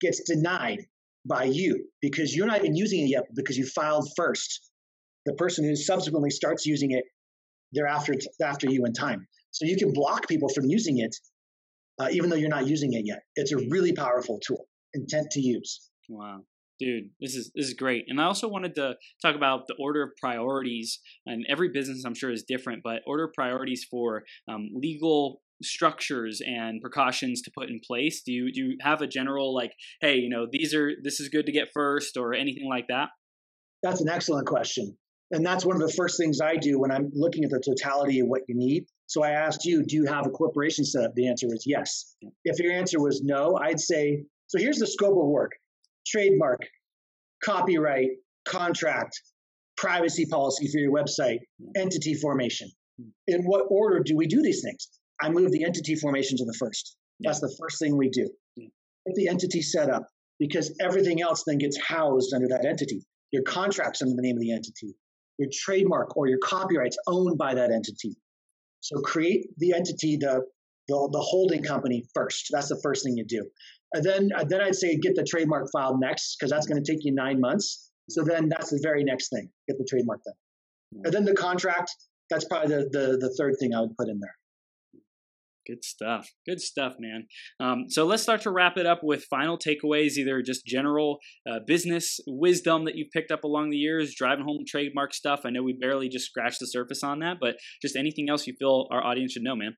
[0.02, 0.86] gets denied
[1.26, 4.72] by you because you're not even using it yet because you filed first.
[5.26, 7.04] The person who subsequently starts using it,
[7.74, 9.28] they're after, after you in time.
[9.52, 11.16] So you can block people from using it
[12.00, 13.24] uh, even though you're not using it yet.
[13.36, 15.90] It's a really powerful tool, intent to use.
[16.08, 16.42] Wow.
[16.80, 18.06] Dude, this is this is great.
[18.08, 21.00] And I also wanted to talk about the order of priorities.
[21.26, 26.42] And every business, I'm sure, is different, but order of priorities for um, legal structures
[26.46, 28.22] and precautions to put in place.
[28.22, 31.30] Do you do you have a general like, hey, you know, these are this is
[31.30, 33.10] good to get first, or anything like that?
[33.84, 34.98] That's an excellent question.
[35.32, 38.20] And that's one of the first things I do when I'm looking at the totality
[38.20, 38.86] of what you need.
[39.06, 41.14] So I asked you, do you have a corporation set up?
[41.16, 42.16] The answer was yes.
[42.46, 45.52] If your answer was no, I'd say, so here's the scope of work
[46.08, 46.62] trademark,
[47.44, 48.10] copyright,
[48.46, 49.22] contract,
[49.78, 51.40] privacy policy for your website,
[51.76, 52.70] entity formation.
[53.00, 53.10] Hmm.
[53.28, 54.90] In what order do we do these things?
[55.22, 56.96] I move the entity formation to the first.
[57.20, 58.30] That's the first thing we do.
[58.58, 60.08] Get the entity set up
[60.40, 63.04] because everything else then gets housed under that entity.
[63.32, 64.96] Your contract's under the name of the entity.
[65.38, 68.16] Your trademark or your copyright's owned by that entity.
[68.82, 70.46] So create the entity, the
[70.88, 72.48] the, the holding company first.
[72.52, 73.48] That's the first thing you do.
[73.94, 77.04] And then then I'd say get the trademark filed next because that's going to take
[77.04, 77.92] you nine months.
[78.10, 79.50] So then that's the very next thing.
[79.68, 81.04] Get the trademark done.
[81.06, 81.94] And then the contract.
[82.30, 84.36] That's probably the, the the third thing I would put in there.
[85.70, 86.32] Good stuff.
[86.48, 87.28] Good stuff, man.
[87.60, 91.60] Um, so let's start to wrap it up with final takeaways, either just general uh,
[91.68, 95.42] business wisdom that you've picked up along the years, driving home trademark stuff.
[95.46, 98.56] I know we barely just scratched the surface on that, but just anything else you
[98.58, 99.76] feel our audience should know, man.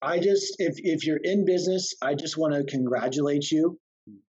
[0.00, 3.78] I just, if if you're in business, I just want to congratulate you.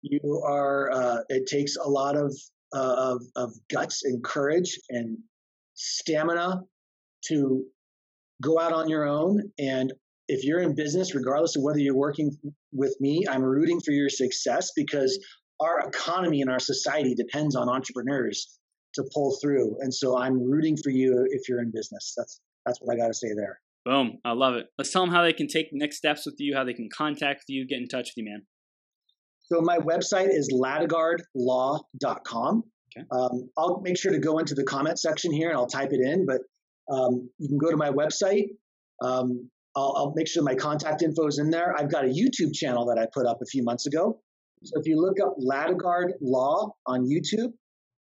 [0.02, 0.92] You are.
[0.92, 2.36] Uh, it takes a lot of,
[2.76, 5.20] uh, of of guts and courage and
[5.76, 6.62] stamina
[7.28, 7.64] to
[8.44, 9.42] go out on your own.
[9.58, 9.94] And
[10.28, 12.32] if you're in business, regardless of whether you're working
[12.72, 15.18] with me, I'm rooting for your success because
[15.60, 18.60] our economy and our society depends on entrepreneurs
[18.96, 19.78] to pull through.
[19.80, 22.14] And so I'm rooting for you if you're in business.
[22.16, 23.60] That's that's what I got to say there.
[23.86, 24.20] Boom.
[24.24, 24.68] I love it.
[24.78, 27.44] Let's tell them how they can take next steps with you, how they can contact
[27.50, 28.44] you, get in touch with you, man.
[29.52, 32.64] So my website is latigardlaw.com.
[32.98, 33.06] Okay.
[33.12, 36.00] Um, I'll make sure to go into the comment section here and I'll type it
[36.00, 36.40] in, but
[36.92, 38.48] um, you can go to my website.
[39.02, 41.76] Um, I'll, I'll make sure my contact info is in there.
[41.78, 44.20] I've got a YouTube channel that I put up a few months ago.
[44.64, 47.54] So if you look up Latigard Law on YouTube,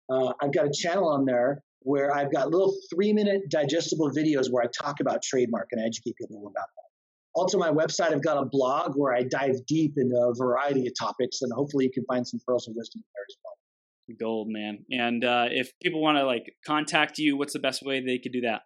[0.09, 4.49] uh, I've got a channel on there where I've got little three minute digestible videos
[4.49, 6.84] where I talk about trademark and I educate people about that.
[7.36, 10.93] Also, my website, I've got a blog where I dive deep into a variety of
[10.97, 14.17] topics, and hopefully, you can find some pearls of wisdom there as well.
[14.19, 14.86] Gold, man.
[14.91, 18.34] And uh, if people want to like contact you, what's the best way they could
[18.34, 18.61] do that?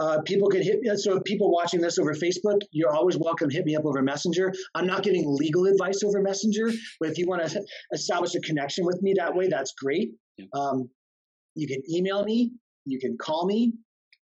[0.00, 0.90] Uh, people can hit me.
[0.96, 3.48] So, people watching this over Facebook, you're always welcome.
[3.48, 4.52] Hit me up over Messenger.
[4.74, 8.84] I'm not giving legal advice over Messenger, but if you want to establish a connection
[8.84, 10.10] with me that way, that's great.
[10.52, 10.90] Um,
[11.54, 12.50] you can email me.
[12.84, 13.72] You can call me.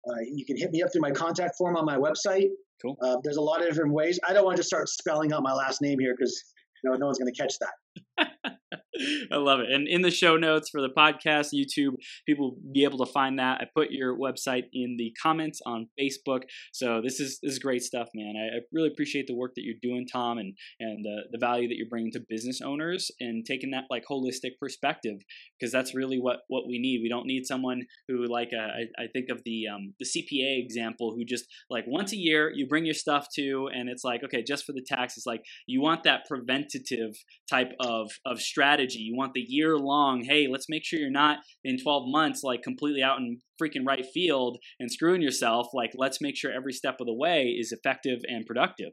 [0.07, 2.47] Uh, you can hit me up through my contact form on my website.
[2.82, 2.95] Cool.
[3.01, 4.20] Uh, there's a lot of different ways.
[4.28, 6.41] I don't want to start spelling out my last name here because
[6.84, 7.72] you know, no one's going to catch that.
[9.31, 9.71] I love it.
[9.71, 11.95] And in the show notes for the podcast, YouTube,
[12.25, 13.61] people will be able to find that.
[13.61, 16.41] I put your website in the comments on Facebook.
[16.73, 18.35] So this is this is great stuff, man.
[18.35, 21.67] I, I really appreciate the work that you're doing, Tom, and and the, the value
[21.67, 25.17] that you're bringing to business owners and taking that like holistic perspective
[25.59, 27.01] because that's really what what we need.
[27.01, 30.63] We don't need someone who like uh, I, I think of the um, the CPA
[30.63, 34.23] example who just like once a year you bring your stuff to and it's like
[34.23, 35.17] okay just for the tax.
[35.17, 37.13] It's like you want that preventative
[37.49, 38.99] type of of of strategy.
[38.99, 40.23] You want the year long.
[40.23, 44.05] Hey, let's make sure you're not in 12 months like completely out in freaking right
[44.13, 45.67] field and screwing yourself.
[45.73, 48.91] Like let's make sure every step of the way is effective and productive.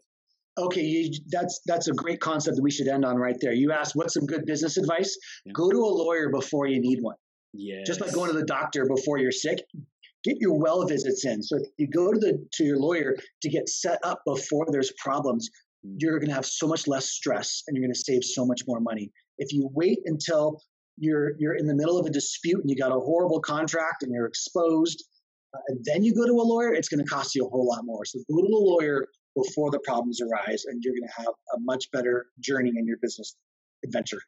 [0.56, 3.52] Okay, you, that's that's a great concept that we should end on right there.
[3.52, 5.16] You asked what's some good business advice?
[5.44, 5.52] Yeah.
[5.52, 7.16] Go to a lawyer before you need one.
[7.52, 7.82] Yeah.
[7.84, 9.58] Just like going to the doctor before you're sick,
[10.24, 11.42] get your well visits in.
[11.42, 14.92] So if you go to the to your lawyer to get set up before there's
[14.98, 15.50] problems.
[15.84, 18.62] You're going to have so much less stress and you're going to save so much
[18.66, 19.12] more money.
[19.38, 20.60] If you wait until
[20.96, 24.12] you're you're in the middle of a dispute and you got a horrible contract and
[24.12, 25.04] you're exposed,
[25.54, 27.66] uh, and then you go to a lawyer, it's going to cost you a whole
[27.66, 28.04] lot more.
[28.04, 31.60] So go to a lawyer before the problems arise, and you're going to have a
[31.60, 33.36] much better journey in your business
[33.84, 34.20] adventure.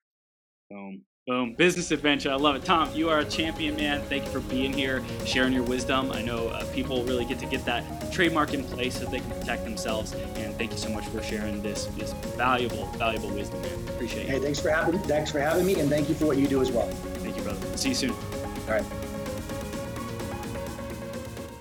[0.71, 1.03] Boom.
[1.27, 1.55] Boom.
[1.55, 2.31] Business adventure.
[2.31, 2.65] I love it.
[2.65, 4.01] Tom, you are a champion, man.
[4.03, 6.13] Thank you for being here, sharing your wisdom.
[6.13, 9.31] I know uh, people really get to get that trademark in place so they can
[9.31, 10.13] protect themselves.
[10.37, 13.73] And thank you so much for sharing this this valuable, valuable wisdom, man.
[13.89, 14.29] Appreciate it.
[14.29, 16.63] Hey, thanks for having thanks for having me, and thank you for what you do
[16.63, 16.87] as well.
[16.87, 17.77] Thank you, brother.
[17.77, 18.13] See you soon.
[18.13, 18.85] All right.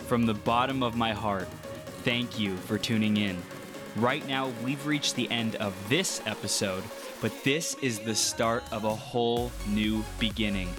[0.06, 1.48] From the bottom of my heart,
[2.04, 3.42] thank you for tuning in.
[3.96, 6.84] Right now, we've reached the end of this episode,
[7.26, 10.70] but this is the start of a whole new beginning.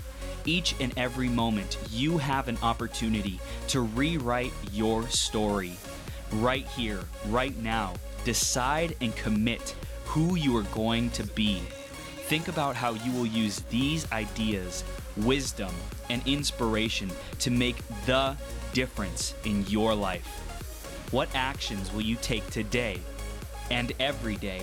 [0.45, 5.73] Each and every moment, you have an opportunity to rewrite your story.
[6.35, 7.95] Right here, right now,
[8.25, 9.75] decide and commit
[10.05, 11.63] who you are going to be.
[12.29, 14.85] Think about how you will use these ideas,
[15.17, 15.75] wisdom,
[16.11, 18.37] and inspiration to make the
[18.73, 20.29] difference in your life.
[21.11, 23.01] What actions will you take today
[23.73, 24.63] and every day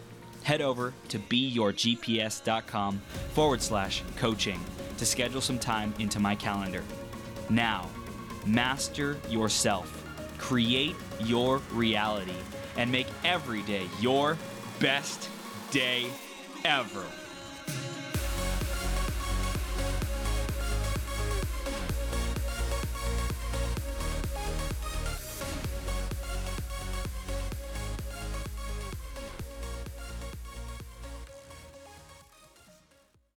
[0.43, 3.01] head over to beyourgps.com
[3.33, 4.59] forward slash coaching
[4.97, 6.83] to schedule some time into my calendar.
[7.49, 7.89] Now,
[8.45, 10.03] master yourself,
[10.37, 12.35] create your reality,
[12.77, 14.37] and make every day your
[14.79, 15.29] best
[15.71, 16.07] day
[16.63, 17.05] ever.